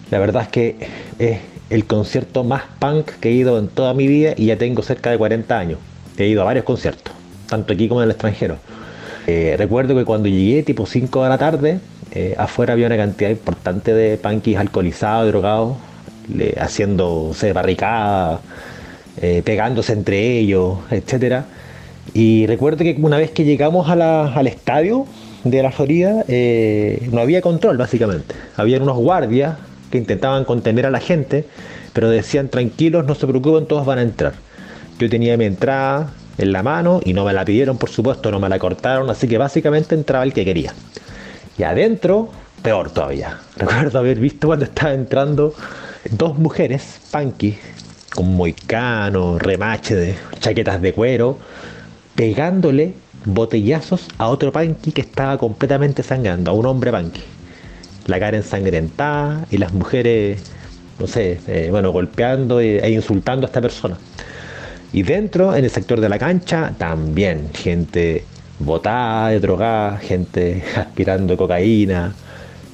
La 0.10 0.18
verdad 0.18 0.42
es 0.42 0.48
que 0.48 0.76
es 1.20 1.40
el 1.70 1.86
concierto 1.86 2.44
más 2.44 2.64
punk 2.80 3.12
que 3.20 3.30
he 3.30 3.34
ido 3.34 3.60
en 3.60 3.68
toda 3.68 3.94
mi 3.94 4.08
vida 4.08 4.34
y 4.36 4.48
ya 4.48 4.58
tengo 4.58 4.82
cerca 4.82 5.12
de 5.12 5.20
40 5.20 5.60
años. 5.60 5.78
He 6.18 6.26
ido 6.26 6.42
a 6.42 6.46
varios 6.46 6.66
conciertos, 6.66 7.14
tanto 7.48 7.74
aquí 7.74 7.88
como 7.88 8.02
en 8.02 8.06
el 8.06 8.12
extranjero. 8.12 8.58
Eh, 9.28 9.54
recuerdo 9.60 9.96
que 9.96 10.06
cuando 10.06 10.28
llegué, 10.28 10.64
tipo 10.64 10.88
5 10.88 11.24
de 11.24 11.30
la 11.30 11.38
tarde, 11.38 11.80
afuera 12.38 12.74
había 12.74 12.88
una 12.88 12.98
cantidad 12.98 13.30
importante 13.30 13.94
de 13.94 14.18
punkis 14.18 14.58
alcoholizados, 14.58 15.28
drogados, 15.28 15.78
haciéndose 16.58 17.54
barricadas, 17.54 18.40
eh, 19.22 19.42
pegándose 19.44 19.94
entre 19.94 20.38
ellos, 20.38 20.78
etcétera. 20.92 21.46
Y 22.14 22.46
recuerdo 22.48 22.84
que 22.84 22.96
una 23.00 23.18
vez 23.18 23.32
que 23.32 23.44
llegamos 23.44 23.90
al 23.90 24.48
estadio 24.48 25.06
de 25.44 25.64
la 25.64 25.72
Florida, 25.72 26.24
eh, 26.28 27.08
no 27.12 27.22
había 27.22 27.42
control 27.42 27.78
básicamente. 27.78 28.36
Habían 28.58 28.84
unos 28.84 28.98
guardias 28.98 29.58
que 29.58 29.76
que 29.96 30.00
intentaban 30.00 30.44
contener 30.44 30.86
a 30.86 30.90
la 30.90 31.00
gente, 31.00 31.46
pero 31.94 32.10
decían 32.10 32.50
tranquilos, 32.50 33.06
no 33.06 33.16
se 33.16 33.26
preocupen, 33.28 33.66
todos 33.66 33.86
van 33.86 34.00
a 34.00 34.02
entrar. 34.02 34.34
Yo 35.00 35.10
tenía 35.10 35.38
mi 35.38 35.46
entrada 35.46 36.12
en 36.38 36.52
la 36.52 36.64
mano 36.64 37.00
y 37.06 37.14
no 37.14 37.24
me 37.24 37.32
la 37.32 37.46
pidieron, 37.46 37.78
por 37.78 37.90
supuesto, 37.90 38.30
no 38.30 38.40
me 38.40 38.50
la 38.50 38.60
cortaron, 38.60 39.10
así 39.10 39.28
que 39.28 39.38
básicamente 39.38 39.96
entraba 39.96 40.26
el 40.26 40.34
que 40.34 40.44
quería. 40.44 40.74
Y 41.58 41.64
adentro, 41.64 42.30
peor 42.62 42.92
todavía. 42.92 43.40
Recuerdo 43.56 44.00
haber 44.00 44.20
visto 44.20 44.48
cuando 44.48 44.66
estaba 44.66 44.94
entrando 44.94 45.54
dos 46.12 46.38
mujeres, 46.38 47.00
punky, 47.12 47.58
con 48.16 48.36
moicano, 48.36 49.38
remache 49.38 49.96
de 49.96 50.16
chaquetas 50.40 50.82
de 50.82 50.94
cuero, 50.94 51.38
pegándole 52.16 52.94
botellazos 53.26 54.08
a 54.18 54.28
otro 54.28 54.52
punky 54.52 54.92
que 54.92 55.02
estaba 55.02 55.38
completamente 55.38 56.02
sangrando, 56.04 56.52
a 56.52 56.54
un 56.54 56.66
hombre 56.66 56.92
punky. 56.92 57.22
La 58.08 58.20
cara 58.20 58.38
ensangrentada 58.38 59.46
y 59.52 59.58
las 59.58 59.74
mujeres, 59.74 60.42
no 61.00 61.08
sé, 61.08 61.40
eh, 61.48 61.68
bueno, 61.72 61.92
golpeando 61.92 62.60
e 62.60 62.90
insultando 62.90 63.46
a 63.46 63.48
esta 63.48 63.62
persona. 63.62 63.98
Y 64.94 65.04
dentro, 65.04 65.54
en 65.54 65.66
el 65.66 65.70
sector 65.70 66.00
de 66.00 66.08
la 66.08 66.18
cancha, 66.18 66.74
también 66.78 67.50
gente 67.54 68.24
botada, 68.60 69.38
drogada, 69.40 69.98
gente 69.98 70.64
aspirando 70.76 71.36
cocaína, 71.36 72.16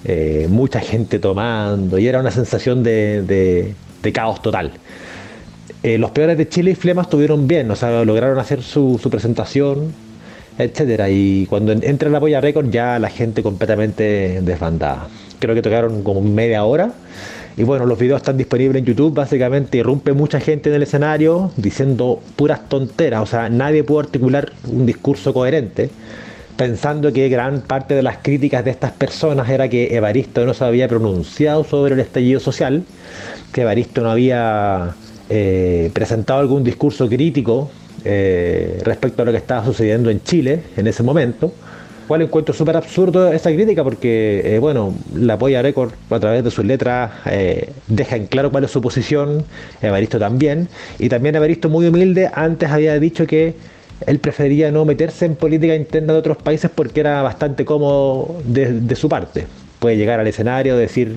eh, 0.04 0.48
mucha 0.50 0.80
gente 0.80 1.20
tomando, 1.20 1.98
y 1.98 2.08
era 2.08 2.20
una 2.20 2.32
sensación 2.32 2.84
de, 2.84 3.74
caos 4.14 4.42
total. 4.42 4.72
Eh, 5.84 5.98
los 5.98 6.12
peores 6.12 6.38
de 6.38 6.48
Chile 6.48 6.72
y 6.72 6.76
Flema 6.76 7.02
estuvieron 7.02 7.48
bien, 7.48 7.72
o 7.72 7.76
sea, 7.76 8.06
lograron 8.06 8.38
hacer 8.38 8.62
su, 8.62 9.00
presentación, 9.10 9.92
etcétera. 10.58 11.10
Y 11.10 11.48
cuando 11.48 11.72
entra 11.72 12.10
la 12.10 12.20
Polla 12.20 12.40
Record 12.40 12.70
ya 12.70 13.00
la 13.00 13.10
gente 13.10 13.42
completamente 13.42 14.42
desbandada. 14.42 15.08
Creo 15.40 15.56
que 15.56 15.62
tocaron 15.64 16.04
como 16.04 16.22
media 16.22 16.64
hora. 16.66 16.92
Y 17.58 17.64
bueno, 17.64 17.86
los 17.86 17.98
videos 17.98 18.22
están 18.22 18.38
disponibles 18.38 18.80
en 18.80 18.86
YouTube. 18.86 19.14
Básicamente 19.14 19.80
irrumpe 19.80 20.14
mucha 20.14 20.40
gente 20.40 20.70
en 20.70 20.76
el 20.76 20.84
escenario 20.84 21.52
diciendo 21.58 22.22
puras 22.36 22.70
tonteras. 22.70 23.24
O 23.24 23.26
sea, 23.26 23.50
nadie 23.50 23.84
pudo 23.84 24.02
articular 24.02 24.54
un 24.68 24.86
discurso 24.86 25.34
coherente. 25.34 25.90
Pensando 26.58 27.12
que 27.12 27.28
gran 27.28 27.62
parte 27.62 27.96
de 27.96 28.04
las 28.04 28.18
críticas 28.18 28.64
de 28.64 28.72
estas 28.72 28.92
personas 28.92 29.50
era 29.50 29.68
que 29.68 29.96
Evaristo 29.96 30.46
no 30.46 30.54
se 30.54 30.64
había 30.64 30.88
pronunciado 30.88 31.64
sobre 31.64 31.96
el 31.96 32.00
estallido 32.00 32.40
social, 32.40 32.84
que 33.52 33.62
Evaristo 33.62 34.02
no 34.02 34.12
había 34.12 34.94
eh, 35.34 35.90
presentado 35.94 36.42
algún 36.42 36.62
discurso 36.62 37.08
crítico 37.08 37.72
eh, 38.04 38.82
respecto 38.84 39.22
a 39.22 39.26
lo 39.26 39.32
que 39.32 39.38
estaba 39.38 39.64
sucediendo 39.64 40.10
en 40.10 40.22
Chile 40.24 40.62
en 40.76 40.88
ese 40.88 41.04
momento. 41.04 41.54
Cual 42.08 42.24
encuentro 42.24 42.54
súper 42.54 42.76
absurdo 42.76 43.32
esa 43.32 43.50
crítica 43.54 43.84
porque, 43.86 44.42
eh, 44.44 44.60
bueno, 44.60 44.94
la 45.16 45.38
Polla 45.38 45.62
Record 45.62 45.94
a 46.10 46.20
través 46.20 46.44
de 46.44 46.52
sus 46.52 46.66
letras 46.66 47.12
eh, 47.28 47.70
deja 47.88 48.18
en 48.18 48.26
claro 48.26 48.52
cuál 48.52 48.66
es 48.66 48.72
su 48.72 48.82
posición, 48.82 49.46
Evaristo 49.82 50.20
también, 50.20 50.68
y 51.00 51.08
también 51.08 51.36
Evaristo 51.36 51.70
muy 51.70 51.88
humilde 51.88 52.30
antes 52.34 52.70
había 52.70 53.00
dicho 53.00 53.26
que 53.26 53.54
él 54.06 54.20
prefería 54.20 54.72
no 54.72 54.84
meterse 54.84 55.26
en 55.26 55.36
política 55.36 55.76
interna 55.76 56.12
de 56.12 56.20
otros 56.20 56.38
países 56.38 56.70
porque 56.74 57.00
era 57.00 57.22
bastante 57.22 57.64
cómodo 57.64 58.42
de, 58.44 58.96
su 58.96 59.08
parte. 59.08 59.46
Puede 59.80 59.96
llegar 59.96 60.20
al 60.20 60.28
escenario, 60.28 60.76
decir 60.76 61.16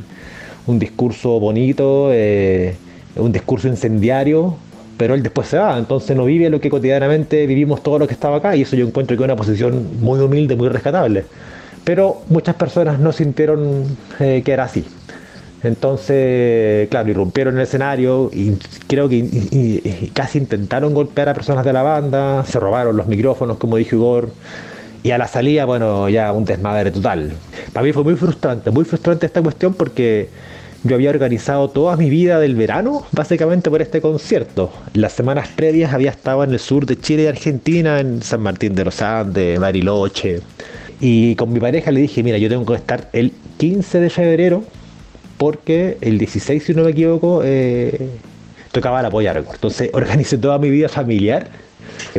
un 0.67 0.79
discurso 0.79 1.41
bonito, 1.41 2.11
un 3.17 3.33
discurso 3.33 3.69
incendiario, 3.69 4.57
pero 4.97 5.15
él 5.15 5.23
después 5.23 5.49
se 5.49 5.59
va, 5.59 5.77
entonces 5.79 6.17
no 6.17 6.25
vive 6.25 6.49
lo 6.51 6.61
que 6.61 6.71
cotidianamente 6.71 7.47
vivimos 7.47 7.83
todo 7.83 7.99
lo 7.99 8.07
que 8.07 8.15
estaba 8.15 8.37
acá 8.37 8.57
y 8.57 8.63
eso 8.63 8.77
yo 8.77 8.87
encuentro 8.87 9.17
que 9.17 9.23
es 9.23 9.25
una 9.25 9.37
posición 9.37 10.01
muy 10.01 10.21
humilde, 10.21 10.57
muy 10.57 10.69
rescatable. 10.69 11.25
Pero 11.85 12.23
muchas 12.29 12.55
personas 12.55 12.99
no 12.99 13.13
sintieron 13.13 13.85
eh, 14.19 14.43
que 14.45 14.53
era 14.53 14.65
así. 14.65 14.85
Entonces, 15.63 16.89
claro, 16.91 17.09
irrumpieron 17.11 17.55
en 17.55 17.61
el 17.61 17.67
escenario 17.67 18.31
y 18.33 18.53
creo 18.87 19.09
que 19.09 20.11
casi 20.13 20.39
intentaron 20.39 20.93
golpear 20.93 21.31
a 21.31 21.35
personas 21.35 21.65
de 21.65 21.73
la 21.73 21.83
banda, 21.83 22.45
se 22.45 22.61
robaron 22.61 22.97
los 22.97 23.07
micrófonos, 23.07 23.57
como 23.57 23.79
dijo 23.79 23.97
Igor, 23.97 24.29
y 25.03 25.11
a 25.11 25.19
la 25.19 25.27
salida, 25.27 25.65
bueno, 25.65 26.09
ya 26.11 26.33
un 26.33 26.45
desmadre 26.45 26.91
total. 26.91 27.33
Para 27.73 27.85
mí 27.85 27.93
fue 27.93 28.05
muy 28.05 28.15
frustrante, 28.15 28.71
muy 28.71 28.85
frustrante 28.85 29.25
esta 29.25 29.43
cuestión 29.43 29.73
porque 29.73 30.29
yo 30.85 30.97
había 30.97 31.11
organizado 31.11 31.71
toda 31.71 31.97
mi 31.97 32.11
vida 32.11 32.39
del 32.39 32.55
verano 32.55 33.07
básicamente 33.13 33.71
por 33.71 33.81
este 33.81 34.03
concierto. 34.03 34.71
Las 34.93 35.15
semanas 35.15 35.49
previas 35.49 35.95
había 35.95 36.11
estado 36.11 36.45
en 36.45 36.53
el 36.53 36.59
sur 36.59 36.85
de 36.85 36.99
Chile 36.99 37.25
y 37.25 37.27
Argentina, 37.27 38.01
en 38.01 38.23
San 38.23 38.43
Martín 38.43 38.75
de 38.75 38.85
los 38.85 39.01
Andes, 39.01 39.59
Bariloche. 39.59 40.41
Y 41.01 41.35
con 41.37 41.53
mi 41.53 41.59
pareja 41.59 41.91
le 41.91 42.01
dije, 42.01 42.23
mira, 42.23 42.37
yo 42.37 42.51
tengo 42.51 42.67
que 42.67 42.75
estar 42.75 43.09
el 43.15 43.33
15 43.57 43.99
de 43.99 44.11
febrero 44.11 44.65
porque 45.39 45.97
el 46.03 46.19
16, 46.19 46.63
si 46.63 46.75
no 46.75 46.85
me 46.85 46.91
equivoco, 46.91 47.41
eh, 47.43 48.11
tocaba 48.71 49.01
la 49.01 49.11
polla 49.11 49.33
record. 49.33 49.55
Entonces 49.55 49.89
organicé 49.95 50.37
toda 50.37 50.59
mi 50.59 50.69
vida 50.69 50.91
familiar 50.91 51.49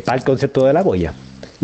para 0.03 0.17
el 0.17 0.23
concierto 0.23 0.65
de 0.65 0.73
la 0.73 0.83
polla 0.83 1.13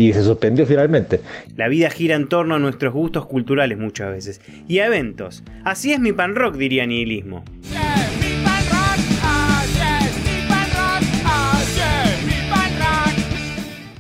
y 0.09 0.13
se 0.13 0.23
suspendió 0.23 0.65
finalmente. 0.65 1.21
La 1.55 1.67
vida 1.67 1.89
gira 1.89 2.15
en 2.15 2.27
torno 2.27 2.55
a 2.55 2.59
nuestros 2.59 2.93
gustos 2.93 3.25
culturales 3.25 3.77
muchas 3.77 4.11
veces 4.11 4.41
y 4.67 4.79
a 4.79 4.87
eventos. 4.87 5.43
Así 5.63 5.93
es 5.93 5.99
mi 5.99 6.11
pan 6.11 6.35
rock, 6.35 6.55
diría 6.55 6.85
Nihilismo. 6.85 7.43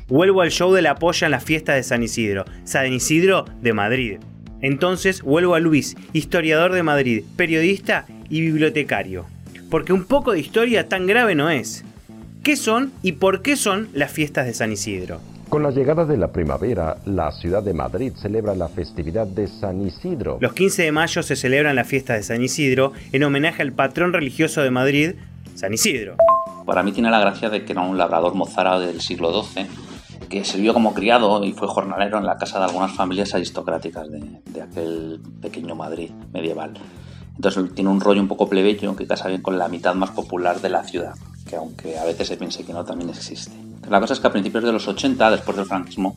Vuelvo 0.07 0.41
al 0.41 0.51
show 0.51 0.73
de 0.73 0.81
la 0.81 0.95
polla 0.95 1.27
en 1.27 1.31
la 1.31 1.39
fiesta 1.39 1.73
de 1.73 1.83
San 1.83 2.03
Isidro, 2.03 2.43
San 2.65 2.91
Isidro 2.91 3.45
de 3.61 3.71
Madrid. 3.71 4.17
Entonces 4.61 5.21
vuelvo 5.21 5.55
a 5.55 5.61
Luis, 5.61 5.95
historiador 6.11 6.73
de 6.73 6.83
Madrid, 6.83 7.23
periodista 7.37 8.05
y 8.29 8.41
bibliotecario. 8.41 9.25
Porque 9.69 9.93
un 9.93 10.03
poco 10.03 10.33
de 10.33 10.41
historia 10.41 10.89
tan 10.89 11.07
grave 11.07 11.33
no 11.33 11.49
es. 11.49 11.85
¿Qué 12.43 12.57
son 12.57 12.91
y 13.01 13.13
por 13.13 13.41
qué 13.41 13.55
son 13.55 13.87
las 13.93 14.11
fiestas 14.11 14.47
de 14.47 14.53
San 14.53 14.73
Isidro? 14.73 15.21
Con 15.51 15.63
la 15.63 15.71
llegada 15.71 16.05
de 16.05 16.15
la 16.15 16.31
primavera, 16.31 16.95
la 17.03 17.29
ciudad 17.33 17.61
de 17.61 17.73
Madrid 17.73 18.13
celebra 18.15 18.55
la 18.55 18.69
festividad 18.69 19.27
de 19.27 19.49
San 19.49 19.85
Isidro. 19.85 20.37
Los 20.39 20.53
15 20.53 20.83
de 20.83 20.93
mayo 20.93 21.21
se 21.23 21.35
celebran 21.35 21.75
las 21.75 21.87
fiestas 21.87 22.15
de 22.15 22.23
San 22.23 22.41
Isidro 22.41 22.93
en 23.11 23.21
homenaje 23.21 23.61
al 23.61 23.73
patrón 23.73 24.13
religioso 24.13 24.61
de 24.61 24.71
Madrid, 24.71 25.15
San 25.55 25.73
Isidro. 25.73 26.15
Para 26.65 26.83
mí 26.83 26.93
tiene 26.93 27.11
la 27.11 27.19
gracia 27.19 27.49
de 27.49 27.65
que 27.65 27.73
era 27.73 27.81
un 27.81 27.97
labrador 27.97 28.33
mozárabe 28.33 28.85
del 28.85 29.01
siglo 29.01 29.43
XII 29.43 29.67
que 30.29 30.45
sirvió 30.45 30.73
como 30.73 30.93
criado 30.93 31.43
y 31.43 31.51
fue 31.51 31.67
jornalero 31.67 32.17
en 32.17 32.25
la 32.25 32.37
casa 32.37 32.59
de 32.59 32.65
algunas 32.67 32.93
familias 32.93 33.35
aristocráticas 33.35 34.09
de, 34.09 34.21
de 34.45 34.61
aquel 34.61 35.19
pequeño 35.41 35.75
Madrid 35.75 36.11
medieval. 36.31 36.75
Entonces 37.35 37.75
tiene 37.75 37.89
un 37.89 37.99
rollo 37.99 38.21
un 38.21 38.29
poco 38.29 38.47
plebeyo 38.47 38.95
que 38.95 39.05
casa 39.05 39.27
bien 39.27 39.41
con 39.41 39.57
la 39.57 39.67
mitad 39.67 39.95
más 39.95 40.11
popular 40.11 40.61
de 40.61 40.69
la 40.69 40.85
ciudad, 40.85 41.15
que 41.45 41.57
aunque 41.57 41.97
a 41.97 42.05
veces 42.05 42.29
se 42.29 42.37
piense 42.37 42.63
que 42.63 42.71
no, 42.71 42.85
también 42.85 43.09
existe. 43.09 43.70
La 43.89 43.99
cosa 43.99 44.13
es 44.13 44.19
que 44.19 44.27
a 44.27 44.31
principios 44.31 44.63
de 44.63 44.71
los 44.71 44.87
80, 44.87 45.31
después 45.31 45.57
del 45.57 45.65
franquismo, 45.65 46.15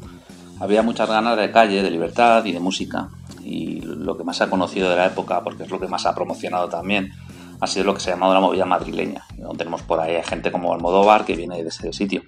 había 0.60 0.82
muchas 0.82 1.08
ganas 1.08 1.36
de 1.36 1.50
calle, 1.50 1.82
de 1.82 1.90
libertad 1.90 2.44
y 2.44 2.52
de 2.52 2.60
música. 2.60 3.08
Y 3.42 3.80
lo 3.80 4.16
que 4.16 4.24
más 4.24 4.40
ha 4.40 4.48
conocido 4.48 4.88
de 4.88 4.96
la 4.96 5.06
época, 5.06 5.42
porque 5.42 5.64
es 5.64 5.70
lo 5.70 5.80
que 5.80 5.88
más 5.88 6.06
ha 6.06 6.14
promocionado 6.14 6.68
también, 6.68 7.12
ha 7.60 7.66
sido 7.66 7.86
lo 7.86 7.94
que 7.94 8.00
se 8.00 8.10
ha 8.10 8.14
llamado 8.14 8.34
la 8.34 8.40
movida 8.40 8.64
madrileña. 8.64 9.24
Tenemos 9.56 9.82
por 9.82 10.00
ahí 10.00 10.16
gente 10.24 10.52
como 10.52 10.72
Almodóvar 10.72 11.24
que 11.24 11.36
viene 11.36 11.62
de 11.62 11.68
ese 11.68 11.92
sitio. 11.92 12.22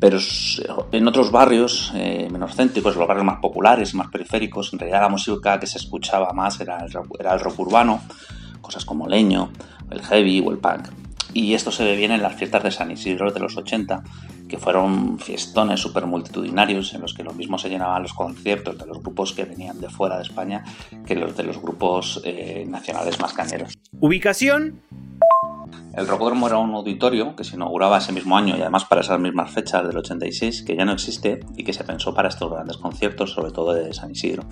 Pero 0.00 0.18
en 0.92 1.08
otros 1.08 1.30
barrios 1.30 1.92
eh, 1.94 2.28
menos 2.30 2.54
céntricos, 2.54 2.96
los 2.96 3.08
barrios 3.08 3.24
más 3.24 3.38
populares, 3.40 3.94
más 3.94 4.08
periféricos, 4.08 4.72
en 4.72 4.80
realidad 4.80 5.02
la 5.02 5.08
música 5.08 5.58
que 5.58 5.66
se 5.66 5.78
escuchaba 5.78 6.32
más 6.32 6.60
era 6.60 6.84
el, 6.84 6.92
era 7.18 7.32
el 7.32 7.40
rock 7.40 7.60
urbano, 7.60 8.02
cosas 8.60 8.84
como 8.84 9.08
leño, 9.08 9.50
el 9.90 10.02
heavy 10.02 10.42
o 10.44 10.50
el 10.50 10.58
punk. 10.58 10.88
Y 11.34 11.54
esto 11.54 11.72
se 11.72 11.84
ve 11.84 11.96
bien 11.96 12.12
en 12.12 12.22
las 12.22 12.34
fiestas 12.34 12.62
de 12.62 12.70
San 12.70 12.92
Isidro 12.92 13.32
de 13.32 13.40
los 13.40 13.56
80, 13.56 14.04
que 14.48 14.56
fueron 14.56 15.18
fiestones 15.18 15.80
súper 15.80 16.06
multitudinarios 16.06 16.94
en 16.94 17.00
los 17.00 17.12
que 17.12 17.24
lo 17.24 17.32
mismo 17.32 17.58
se 17.58 17.68
llenaban 17.68 18.02
los 18.02 18.14
conciertos 18.14 18.78
de 18.78 18.86
los 18.86 19.00
grupos 19.00 19.32
que 19.32 19.44
venían 19.44 19.80
de 19.80 19.90
fuera 19.90 20.16
de 20.16 20.22
España 20.22 20.64
que 21.04 21.16
los 21.16 21.36
de 21.36 21.42
los 21.42 21.60
grupos 21.60 22.22
eh, 22.24 22.64
nacionales 22.68 23.20
más 23.20 23.32
cañeros. 23.32 23.76
Ubicación. 23.98 24.80
El 25.96 26.08
Rocódromo 26.08 26.46
era 26.46 26.58
un 26.58 26.74
auditorio 26.74 27.36
que 27.36 27.44
se 27.44 27.56
inauguraba 27.56 27.98
ese 27.98 28.12
mismo 28.12 28.36
año 28.36 28.56
y 28.56 28.60
además 28.60 28.84
para 28.84 29.00
esas 29.00 29.20
mismas 29.20 29.50
fechas 29.50 29.86
del 29.86 29.96
86, 29.96 30.62
que 30.62 30.76
ya 30.76 30.84
no 30.84 30.92
existe 30.92 31.40
y 31.56 31.62
que 31.62 31.72
se 31.72 31.84
pensó 31.84 32.14
para 32.14 32.28
estos 32.28 32.50
grandes 32.50 32.76
conciertos, 32.78 33.32
sobre 33.32 33.52
todo 33.52 33.72
de 33.74 33.92
San 33.94 34.10
Isidro. 34.10 34.42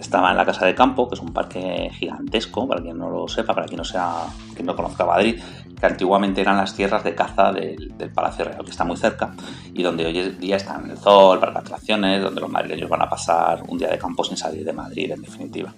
Estaba 0.00 0.30
en 0.30 0.38
la 0.38 0.46
Casa 0.46 0.64
de 0.64 0.74
Campo, 0.74 1.08
que 1.08 1.14
es 1.14 1.20
un 1.20 1.32
parque 1.32 1.90
gigantesco, 1.92 2.66
para 2.66 2.80
quien 2.80 2.96
no 2.96 3.10
lo 3.10 3.28
sepa, 3.28 3.54
para 3.54 3.66
quien 3.66 3.76
no, 3.78 3.84
sea, 3.84 4.24
quien 4.54 4.64
no 4.64 4.74
conozca 4.74 5.04
Madrid, 5.04 5.38
que 5.78 5.86
antiguamente 5.86 6.40
eran 6.40 6.56
las 6.56 6.74
tierras 6.74 7.04
de 7.04 7.14
caza 7.14 7.52
del, 7.52 7.92
Palacio 8.14 8.46
Real, 8.46 8.64
que 8.64 8.70
está 8.70 8.84
muy 8.84 8.96
cerca, 8.96 9.34
y 9.74 9.82
donde 9.82 10.06
hoy 10.06 10.18
en 10.18 10.40
día 10.40 10.56
están 10.56 10.90
el 10.90 10.96
zoo, 10.96 11.34
el 11.34 11.40
parque 11.40 11.54
de 11.54 11.60
atracciones, 11.60 12.22
donde 12.22 12.40
los 12.40 12.50
madrileños 12.50 12.88
van 12.88 13.02
a 13.02 13.10
pasar 13.10 13.62
un 13.68 13.78
día 13.78 13.88
de 13.88 13.98
campo 13.98 14.24
sin 14.24 14.38
salir 14.38 14.64
de 14.64 14.72
Madrid, 14.72 15.12
en 15.12 15.20
definitiva. 15.20 15.74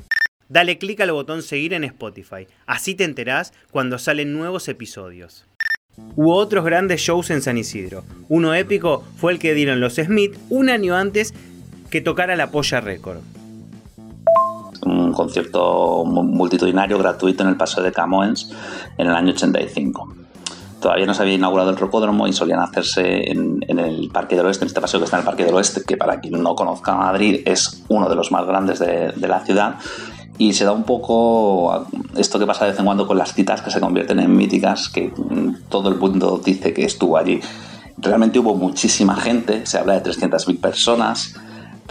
Dale 0.49 0.79
clic 0.79 1.01
al 1.01 1.13
botón 1.13 1.43
seguir 1.43 1.73
en 1.75 1.83
Spotify, 1.83 2.47
así 2.67 2.95
te 2.95 3.05
enterás 3.05 3.53
cuando 3.73 3.99
salen 3.99 4.33
nuevos 4.33 4.69
episodios. 4.69 5.47
Hubo 6.15 6.37
otros 6.37 6.65
grandes 6.65 7.01
shows 7.01 7.31
en 7.31 7.43
San 7.43 7.59
Isidro. 7.59 8.05
Uno 8.29 8.55
épico 8.55 9.05
fue 9.17 9.33
el 9.33 9.39
que 9.39 9.53
dieron 9.53 9.81
los 9.81 9.97
Smith 9.97 10.39
un 10.49 10.71
año 10.71 10.97
antes 10.97 11.35
que 11.91 12.01
tocara 12.01 12.37
la 12.37 12.51
Polla 12.51 12.81
Record. 12.81 13.21
Un 14.85 15.13
concierto 15.13 16.05
multitudinario 16.05 16.99
gratuito 16.99 17.43
en 17.43 17.51
el 17.51 17.57
Paseo 17.57 17.83
de 17.83 17.93
Camoens 17.93 18.51
en 18.99 19.07
el 19.07 19.15
año 19.15 19.33
85 19.33 20.23
todavía 20.83 21.07
no 21.07 21.15
se 21.15 21.23
había 21.23 21.35
inaugurado 21.35 21.71
el 21.71 21.77
rocódromo 21.79 22.27
y 22.27 22.35
solían 22.35 22.61
hacerse 22.61 23.31
en, 23.31 23.65
el 23.67 24.11
Parque 24.13 24.37
del 24.37 24.45
Oeste, 24.45 24.65
en 24.65 24.67
este 24.67 24.81
paseo 24.81 25.01
que 25.01 25.05
está 25.05 25.17
en 25.17 25.21
el 25.21 25.27
Parque 25.27 25.45
del 25.45 25.55
Oeste, 25.55 25.83
que 25.87 25.97
para 25.97 26.21
quien 26.21 26.43
no 26.43 26.55
conozca 26.55 26.95
Madrid 26.95 27.41
es 27.47 27.85
uno 27.89 28.11
de 28.11 28.17
los 28.17 28.31
más 28.31 28.45
grandes 28.45 28.81
de, 28.81 29.15
la 29.17 29.41
ciudad. 29.41 29.77
Y 30.37 30.53
se 30.55 30.65
da 30.65 30.73
un 30.73 30.83
poco 30.83 31.87
esto 32.17 32.39
que 32.39 32.47
pasa 32.47 32.65
de 32.65 32.73
vez 32.73 32.81
en 32.81 32.85
cuando 32.85 33.07
con 33.07 33.17
las 33.17 33.33
citas 33.33 33.63
que 33.63 33.71
se 33.71 33.81
convierten 33.81 34.19
en 34.19 34.37
míticas, 34.37 34.89
que 34.89 35.13
mm, 35.17 35.69
todo 35.69 35.89
el 35.89 35.97
mundo 35.97 36.41
dice 36.45 36.75
que 36.75 36.85
estuvo 36.85 37.17
allí. 37.17 37.41
Realmente 37.97 38.41
hubo 38.41 38.55
muchísima 38.55 39.15
gente, 39.15 39.65
se 39.67 39.79
habla 39.79 40.01
de 40.01 40.11
300.000 40.11 40.61
personas, 40.61 41.37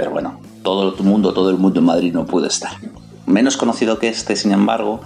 pero 0.01 0.09
bueno, 0.09 0.39
todo 0.63 0.95
el 0.95 1.03
mundo, 1.03 1.31
todo 1.31 1.51
el 1.51 1.59
mundo 1.59 1.79
en 1.79 1.85
Madrid 1.85 2.11
no 2.11 2.25
pudo 2.25 2.47
estar. 2.47 2.71
Menos 3.27 3.55
conocido 3.55 3.99
que 3.99 4.07
este, 4.07 4.35
sin 4.35 4.51
embargo, 4.51 4.99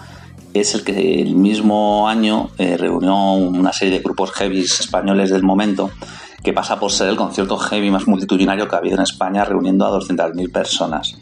es 0.53 0.73
el 0.73 0.85
que 0.85 1.21
el 1.21 1.35
mismo 1.35 2.07
año 2.07 2.49
eh, 2.57 2.77
reunió 2.77 3.33
una 3.33 3.73
serie 3.73 3.95
de 3.95 3.99
grupos 4.01 4.31
heavy 4.31 4.61
españoles 4.61 5.31
del 5.31 5.43
momento 5.43 5.91
que 6.41 6.53
pasa 6.53 6.79
por 6.79 6.93
ser 6.93 7.09
el 7.09 7.17
concierto 7.17 7.57
heavy 7.57 7.91
más 7.91 8.07
multitudinario 8.07 8.69
que 8.69 8.75
ha 8.75 8.79
habido 8.79 8.95
en 8.95 9.01
España, 9.01 9.43
reuniendo 9.43 9.85
a 9.85 9.91
200.000 9.99 10.49
personas. 10.49 11.17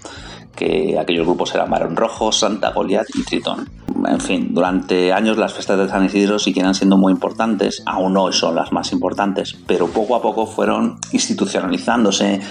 Que 0.55 0.99
aquellos 0.99 1.25
grupos 1.25 1.55
eran 1.55 1.71
Barón 1.71 1.95
Rojo, 1.95 2.31
Santa 2.31 2.73
Goliath 2.73 3.07
y 3.15 3.23
Tritón. 3.23 3.71
En 4.07 4.19
fin, 4.19 4.53
durante 4.53 5.13
años 5.13 5.37
las 5.37 5.53
fiestas 5.53 5.77
de 5.79 5.87
San 5.87 6.05
Isidro 6.05 6.39
siguen 6.39 6.73
siendo 6.73 6.97
muy 6.97 7.11
importantes, 7.11 7.83
aún 7.85 8.17
hoy 8.17 8.33
son 8.33 8.55
las 8.55 8.71
más 8.71 8.91
importantes, 8.91 9.55
pero 9.67 9.87
poco 9.87 10.15
a 10.15 10.21
poco 10.21 10.45
fueron 10.45 10.97
institucionalizándose, 11.11 12.41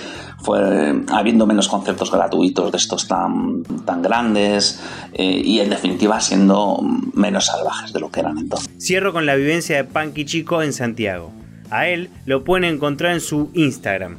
fue 0.43 0.95
habiendo 1.13 1.47
menos 1.47 1.69
conceptos 1.69 2.11
gratuitos 2.11 2.71
de 2.71 2.77
estos 2.77 3.07
tan, 3.07 3.63
tan 3.85 4.03
grandes 4.03 4.81
eh, 5.13 5.43
y 5.45 5.61
en 5.61 5.71
definitiva 5.71 6.21
siendo 6.21 6.81
menos 7.15 7.47
salvajes 7.47 7.93
de 7.93 8.01
lo 8.01 8.11
que 8.11 8.21
eran 8.21 8.39
entonces. 8.39 8.69
Cierro 8.81 9.13
con 9.13 9.27
la 9.27 9.35
vivencia 9.35 9.77
de 9.77 9.85
Punky 9.85 10.25
Chico 10.25 10.63
en 10.63 10.73
Santiago. 10.73 11.33
A 11.71 11.89
él 11.89 12.11
lo 12.27 12.45
pueden 12.45 12.65
encontrar 12.65 13.13
en 13.13 13.21
su 13.21 13.51
Instagram, 13.55 14.19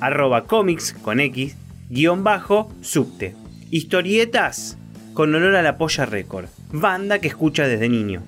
arroba 0.00 0.44
comics 0.44 0.94
con 1.02 1.18
X, 1.18 1.56
guion 1.90 2.22
bajo, 2.22 2.70
subte. 2.80 3.34
Historietas 3.70 4.78
con 5.14 5.34
honor 5.34 5.56
a 5.56 5.62
la 5.62 5.76
Polla 5.78 6.06
Record, 6.06 6.46
banda 6.72 7.18
que 7.18 7.28
escucha 7.28 7.66
desde 7.66 7.88
niño. 7.88 8.22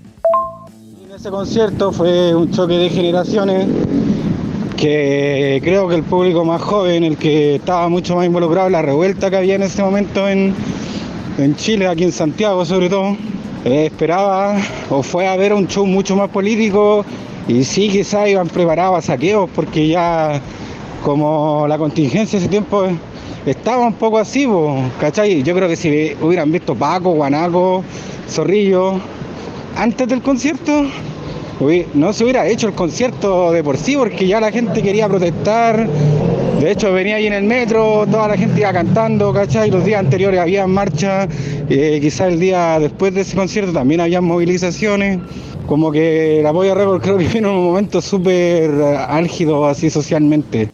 En 1.05 1.13
ese 1.13 1.31
concierto 1.31 1.93
fue 1.93 2.35
un 2.35 2.51
choque 2.51 2.75
de 2.75 2.91
generaciones 2.91 3.67
que 4.77 5.61
creo 5.65 5.89
que 5.89 5.95
el 5.95 6.03
público 6.03 6.45
más 6.45 6.61
joven, 6.61 7.05
el 7.05 7.17
que 7.17 7.57
estaba 7.57 7.89
mucho 7.89 8.17
más 8.17 8.27
involucrado 8.27 8.67
en 8.67 8.73
la 8.73 8.83
revuelta 8.83 9.31
que 9.31 9.37
había 9.37 9.55
en 9.55 9.63
ese 9.63 9.83
momento 9.83 10.29
en, 10.29 10.55
Chile, 11.57 11.89
aquí 11.89 12.05
en 12.05 12.13
Santiago 12.13 12.65
sobre 12.65 12.89
todo, 12.89 13.17
eh, 13.65 13.87
esperaba 13.87 14.57
o 14.91 15.03
fue 15.03 15.27
a 15.27 15.37
ver 15.37 15.53
un 15.53 15.67
show 15.67 15.87
mucho 15.87 16.15
más 16.15 16.29
político 16.29 17.05
y 17.49 17.65
sí 17.65 17.89
quizás 17.89 18.29
iban 18.29 18.49
preparados 18.49 18.99
a 18.99 19.03
saqueos 19.03 19.49
porque 19.55 19.89
ya 19.89 20.41
como 21.03 21.67
la 21.67 21.77
contingencia 21.79 22.39
ese 22.39 22.49
tiempo 22.49 22.87
estaba 23.47 23.87
un 23.87 23.95
poco 23.95 24.19
así, 24.19 24.49
¿cachai? 25.01 25.43
Yo 25.43 25.55
creo 25.55 25.69
que 25.69 25.77
si 25.77 26.17
hubieran 26.21 26.51
visto 26.51 26.75
Paco, 26.75 27.13
Guanaco, 27.13 27.85
Zorrillo 28.29 29.01
antes 29.77 30.09
del 30.09 30.23
concierto, 30.23 30.87
no 31.95 32.13
se 32.13 32.25
hubiera 32.25 32.47
hecho 32.47 32.69
el 32.69 32.75
concierto 32.75 33.53
de 33.53 33.63
por 33.65 33.77
sí 33.77 33.97
porque 33.97 34.27
ya 34.27 34.41
la 34.41 34.53
gente 34.53 34.83
quería 34.83 35.09
protestar. 35.09 35.89
De 36.61 36.71
hecho, 36.71 36.93
venía 36.93 37.17
ahí 37.17 37.27
en 37.27 37.33
el 37.33 37.45
metro, 37.45 38.07
toda 38.11 38.29
la 38.29 38.37
gente 38.37 38.61
iba 38.61 38.73
cantando, 38.73 39.33
¿cachai? 39.33 39.71
Los 39.71 39.85
días 39.85 40.01
anteriores 40.01 40.41
había 40.41 40.67
marcha, 40.67 41.29
eh, 41.69 41.99
quizás 42.01 42.33
el 42.33 42.41
día 42.41 42.79
después 42.79 43.13
de 43.15 43.23
ese 43.23 43.37
concierto 43.37 43.73
también 43.73 44.01
había 44.01 44.21
movilizaciones. 44.21 45.19
Como 45.67 45.91
que 45.91 46.41
la 46.43 46.53
Polla 46.53 46.75
Record 46.75 47.03
creo 47.03 47.19
que 47.19 47.27
vino 47.27 47.51
en 47.51 47.57
un 47.57 47.65
momento 47.65 48.01
súper 48.01 48.71
álgido 49.09 49.67
así 49.67 49.91
socialmente. 49.91 50.71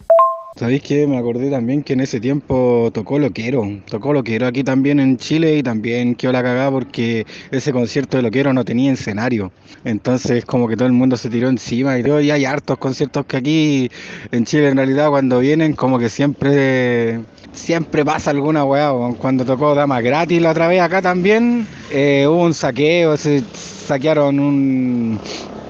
¿Sabéis 0.61 0.83
que 0.83 1.07
Me 1.07 1.17
acordé 1.17 1.49
también 1.49 1.83
que 1.83 1.95
en 1.95 2.01
ese 2.01 2.21
tiempo 2.21 2.91
tocó 2.93 3.19
Loquero, 3.19 3.67
tocó 3.89 4.13
Loquero 4.13 4.47
aquí 4.47 4.63
también 4.63 5.01
en 5.01 5.17
Chile 5.17 5.57
y 5.57 5.63
también 5.63 6.15
quedó 6.15 6.33
la 6.33 6.43
cagada 6.43 6.71
porque 6.71 7.27
ese 7.51 7.73
concierto 7.73 8.19
de 8.19 8.25
Loquero 8.25 8.53
no 8.53 8.63
tenía 8.63 8.93
escenario. 8.93 9.53
Entonces 9.85 10.45
como 10.45 10.69
que 10.69 10.77
todo 10.77 10.87
el 10.87 10.93
mundo 10.93 11.17
se 11.17 11.31
tiró 11.31 11.49
encima 11.49 11.99
y 11.99 12.03
hoy 12.03 12.31
hay 12.31 12.45
hartos 12.45 12.77
conciertos 12.77 13.25
que 13.25 13.39
aquí 13.39 13.91
en 14.33 14.45
Chile 14.45 14.69
en 14.69 14.77
realidad 14.77 15.09
cuando 15.09 15.39
vienen 15.39 15.73
como 15.73 15.99
que 15.99 16.11
siempre 16.11 17.21
siempre 17.55 18.05
pasa 18.05 18.31
alguna 18.31 18.63
weá. 18.63 18.93
Cuando 19.17 19.47
tocó 19.47 19.75
Dama 19.75 20.03
Gratis 20.03 20.43
la 20.43 20.51
otra 20.51 20.69
vez 20.69 20.83
acá 20.83 21.01
también 21.01 21.67
eh, 21.91 22.27
hubo 22.29 22.45
un 22.45 22.53
saqueo, 22.53 23.17
se 23.17 23.43
saquearon 23.87 24.39
un, 24.39 25.19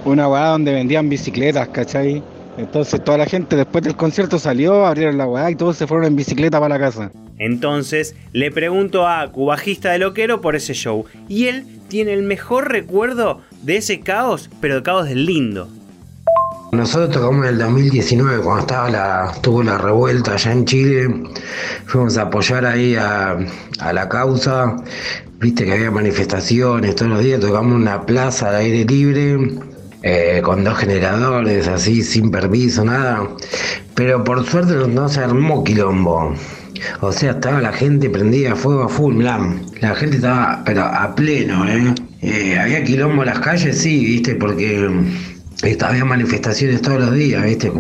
una 0.04 0.28
weá 0.28 0.46
donde 0.46 0.72
vendían 0.72 1.08
bicicletas, 1.08 1.68
¿cachai? 1.68 2.24
Entonces 2.60 3.02
toda 3.02 3.16
la 3.16 3.26
gente 3.26 3.56
después 3.56 3.82
del 3.82 3.96
concierto 3.96 4.38
salió, 4.38 4.84
abrieron 4.84 5.16
la 5.16 5.26
weá 5.26 5.50
y 5.50 5.56
todos 5.56 5.76
se 5.76 5.86
fueron 5.86 6.06
en 6.06 6.16
bicicleta 6.16 6.60
para 6.60 6.78
la 6.78 6.78
casa. 6.78 7.10
Entonces 7.38 8.14
le 8.32 8.50
pregunto 8.50 9.08
a 9.08 9.26
Cubajista 9.32 9.92
de 9.92 9.98
Loquero 9.98 10.42
por 10.42 10.56
ese 10.56 10.74
show. 10.74 11.06
Y 11.26 11.46
él 11.46 11.64
tiene 11.88 12.12
el 12.12 12.22
mejor 12.22 12.70
recuerdo 12.70 13.40
de 13.62 13.78
ese 13.78 14.00
caos, 14.00 14.50
pero 14.60 14.76
el 14.76 14.82
caos 14.82 15.08
del 15.08 15.24
lindo. 15.24 15.68
Nosotros 16.72 17.10
tocamos 17.10 17.46
en 17.46 17.54
el 17.54 17.58
2019, 17.58 18.42
cuando 18.42 18.60
estaba 18.60 18.90
la, 18.90 19.32
tuvo 19.40 19.62
la 19.62 19.78
revuelta 19.78 20.34
allá 20.34 20.52
en 20.52 20.66
Chile. 20.66 21.08
Fuimos 21.86 22.18
a 22.18 22.22
apoyar 22.22 22.66
ahí 22.66 22.94
a, 22.94 23.38
a 23.80 23.92
la 23.92 24.08
causa. 24.08 24.76
Viste 25.40 25.64
que 25.64 25.72
había 25.72 25.90
manifestaciones 25.90 26.94
todos 26.94 27.10
los 27.10 27.24
días. 27.24 27.40
Tocamos 27.40 27.74
una 27.74 28.04
plaza 28.04 28.52
de 28.52 28.58
aire 28.58 28.84
libre 28.84 29.38
eh, 30.02 30.40
con 30.42 30.64
dos 30.64 30.78
generadores, 30.78 31.68
así, 31.68 32.02
sin 32.02 32.30
permiso, 32.30 32.84
nada. 32.84 33.28
Pero 33.94 34.24
por 34.24 34.46
suerte 34.46 34.74
no, 34.88 35.08
se 35.08 35.20
armó 35.20 35.62
quilombo. 35.62 36.34
O 37.00 37.12
sea, 37.12 37.32
estaba 37.32 37.60
la 37.60 37.72
gente 37.72 38.08
prendida 38.08 38.56
fuego 38.56 38.84
a 38.84 38.88
full, 38.88 39.22
La 39.22 39.94
gente 39.94 40.16
estaba, 40.16 40.62
pero 40.64 40.84
a 40.84 41.14
pleno, 41.14 41.68
¿eh? 41.68 41.94
¿eh? 42.22 42.58
había 42.58 42.82
quilombo 42.84 43.22
en 43.22 43.28
las 43.28 43.40
calles, 43.40 43.78
sí, 43.78 44.04
viste, 44.04 44.34
porque 44.36 44.88
había 45.82 46.04
manifestaciones 46.04 46.80
todos 46.80 47.00
los 47.00 47.14
días, 47.14 47.44
¿viste? 47.44 47.70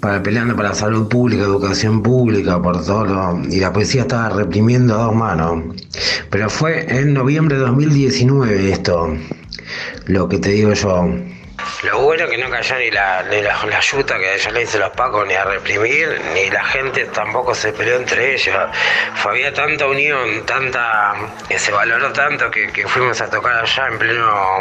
Para, 0.00 0.22
peleando 0.22 0.54
para 0.54 0.68
la 0.70 0.74
salud 0.74 1.08
pública, 1.08 1.42
educación 1.42 2.02
pública, 2.02 2.62
por 2.62 2.84
todo. 2.84 3.40
y 3.50 3.58
la 3.58 3.72
policía 3.72 4.02
estaba 4.02 4.28
reprimiendo 4.28 4.94
a 4.94 5.04
dos 5.04 5.14
manos. 5.16 5.64
Pero 6.30 6.48
fue 6.48 6.86
en 6.88 7.14
noviembre 7.14 7.56
de 7.56 7.62
2019 7.62 8.70
esto, 8.70 9.16
lo 10.06 10.28
que 10.28 10.38
te 10.38 10.50
digo 10.50 10.72
yo. 10.72 11.08
Lo 11.82 11.98
bueno 11.98 12.28
que 12.28 12.38
no 12.38 12.48
cayó 12.48 12.76
ni 12.76 12.90
la, 12.90 13.22
ni 13.24 13.42
la, 13.42 13.80
yuta 13.80 14.18
que 14.18 14.38
ya 14.38 14.50
le 14.50 14.62
hice 14.62 14.78
los 14.78 14.90
pacos 14.90 15.26
ni 15.26 15.34
a 15.34 15.44
reprimir, 15.44 16.20
ni 16.32 16.48
la 16.50 16.64
gente 16.64 17.04
tampoco 17.06 17.54
se 17.54 17.72
peleó 17.72 17.96
entre 17.96 18.34
ellos. 18.34 18.56
Fue, 19.14 19.32
había 19.32 19.52
tanta 19.52 19.86
unión, 19.86 20.46
tanta 20.46 21.14
que 21.48 21.58
se 21.58 21.72
valoró 21.72 22.12
tanto 22.12 22.50
que, 22.50 22.86
fuimos 22.86 23.20
a 23.20 23.28
tocar 23.28 23.58
allá 23.58 23.88
en 23.88 23.98
pleno 23.98 24.58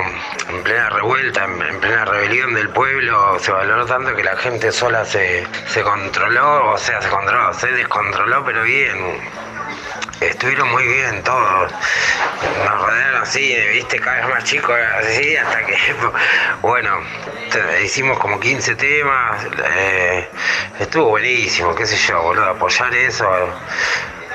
en 0.50 0.63
plena 0.63 0.89
revuelta, 0.89 1.45
en, 1.45 1.80
plena 1.80 2.06
rebelión 2.06 2.54
del 2.54 2.69
pueblo, 2.69 3.38
se 3.39 3.52
valoró 3.52 3.86
tanto 3.86 4.15
que 4.15 4.24
la 4.24 4.36
gente 4.38 4.71
sola 4.71 5.06
se, 5.06 5.45
se 5.67 5.82
controló, 5.82 6.71
o 6.71 6.78
sea, 6.78 7.02
se 7.02 7.10
controló, 7.10 7.54
se 7.54 7.71
descontroló, 7.71 8.43
pero 8.43 8.63
bien 8.63 9.21
estuvieron 10.21 10.71
muy 10.71 10.84
bien 10.86 11.23
todos. 11.23 11.71
Nos 12.65 12.81
rodearon 12.81 13.21
así, 13.21 13.55
viste, 13.73 13.99
cada 13.99 14.17
vez 14.17 14.29
más 14.29 14.43
chicos, 14.43 14.75
así, 14.99 15.36
hasta 15.36 15.65
que, 15.65 15.75
bueno, 16.62 16.91
hicimos 17.84 18.17
como 18.19 18.39
15 18.39 18.75
temas. 18.75 19.45
Eh, 19.77 20.27
estuvo 20.79 21.10
buenísimo, 21.10 21.73
qué 21.75 21.86
sé 21.86 21.97
yo, 21.97 22.21
boludo, 22.21 22.45
apoyar 22.45 22.93
eso. 22.93 23.27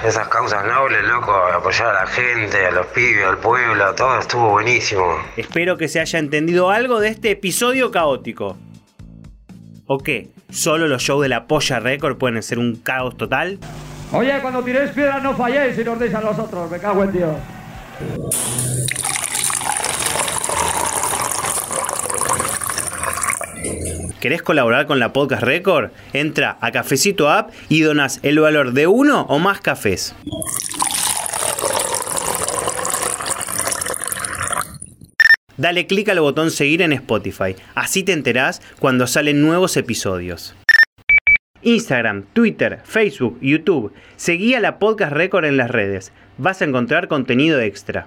Esas 0.04 0.28
causas 0.28 0.64
nobles, 0.66 1.02
loco, 1.04 1.32
apoyar 1.32 1.88
a 1.88 2.04
la 2.04 2.06
gente, 2.06 2.66
a 2.66 2.70
los 2.70 2.86
pibes, 2.88 3.24
al 3.24 3.38
pueblo, 3.38 3.94
todo 3.94 4.18
estuvo 4.18 4.50
buenísimo. 4.50 5.18
Espero 5.36 5.78
que 5.78 5.88
se 5.88 6.00
haya 6.00 6.18
entendido 6.18 6.70
algo 6.70 7.00
de 7.00 7.08
este 7.08 7.30
episodio 7.30 7.90
caótico. 7.90 8.58
¿O 9.86 9.98
qué? 9.98 10.28
¿Solo 10.50 10.86
los 10.86 11.02
shows 11.02 11.22
de 11.22 11.28
la 11.28 11.46
Polla 11.46 11.80
Record 11.80 12.18
pueden 12.18 12.42
ser 12.42 12.58
un 12.58 12.76
caos 12.76 13.16
total? 13.16 13.58
Oye, 14.12 14.40
cuando 14.40 14.62
tiréis 14.62 14.90
piedras 14.92 15.22
no 15.22 15.36
falléis 15.36 15.78
y 15.78 15.84
nos 15.84 15.98
deis 15.98 16.14
a 16.14 16.20
nosotros, 16.20 16.70
me 16.70 16.78
cago 16.78 17.04
en 17.04 17.12
Dios. 17.12 17.36
¿Querés 24.20 24.42
colaborar 24.42 24.86
con 24.86 24.98
la 24.98 25.12
Podcast 25.12 25.42
Record? 25.42 25.90
Entra 26.12 26.56
a 26.60 26.72
Cafecito 26.72 27.30
App 27.30 27.50
y 27.68 27.82
donas 27.82 28.20
el 28.22 28.40
valor 28.40 28.72
de 28.72 28.86
uno 28.86 29.22
o 29.28 29.38
más 29.38 29.60
cafés. 29.60 30.14
Dale 35.56 35.86
clic 35.86 36.08
al 36.10 36.20
botón 36.20 36.50
seguir 36.50 36.82
en 36.82 36.92
Spotify, 36.92 37.56
así 37.74 38.02
te 38.02 38.12
enterás 38.12 38.60
cuando 38.78 39.06
salen 39.06 39.40
nuevos 39.42 39.76
episodios. 39.76 40.54
Instagram, 41.66 42.26
Twitter, 42.32 42.78
Facebook, 42.84 43.38
YouTube. 43.40 43.92
Seguí 44.14 44.54
a 44.54 44.60
la 44.60 44.78
Podcast 44.78 45.12
Record 45.12 45.46
en 45.46 45.56
las 45.56 45.68
redes. 45.68 46.12
Vas 46.38 46.62
a 46.62 46.64
encontrar 46.64 47.08
contenido 47.08 47.60
extra. 47.60 48.06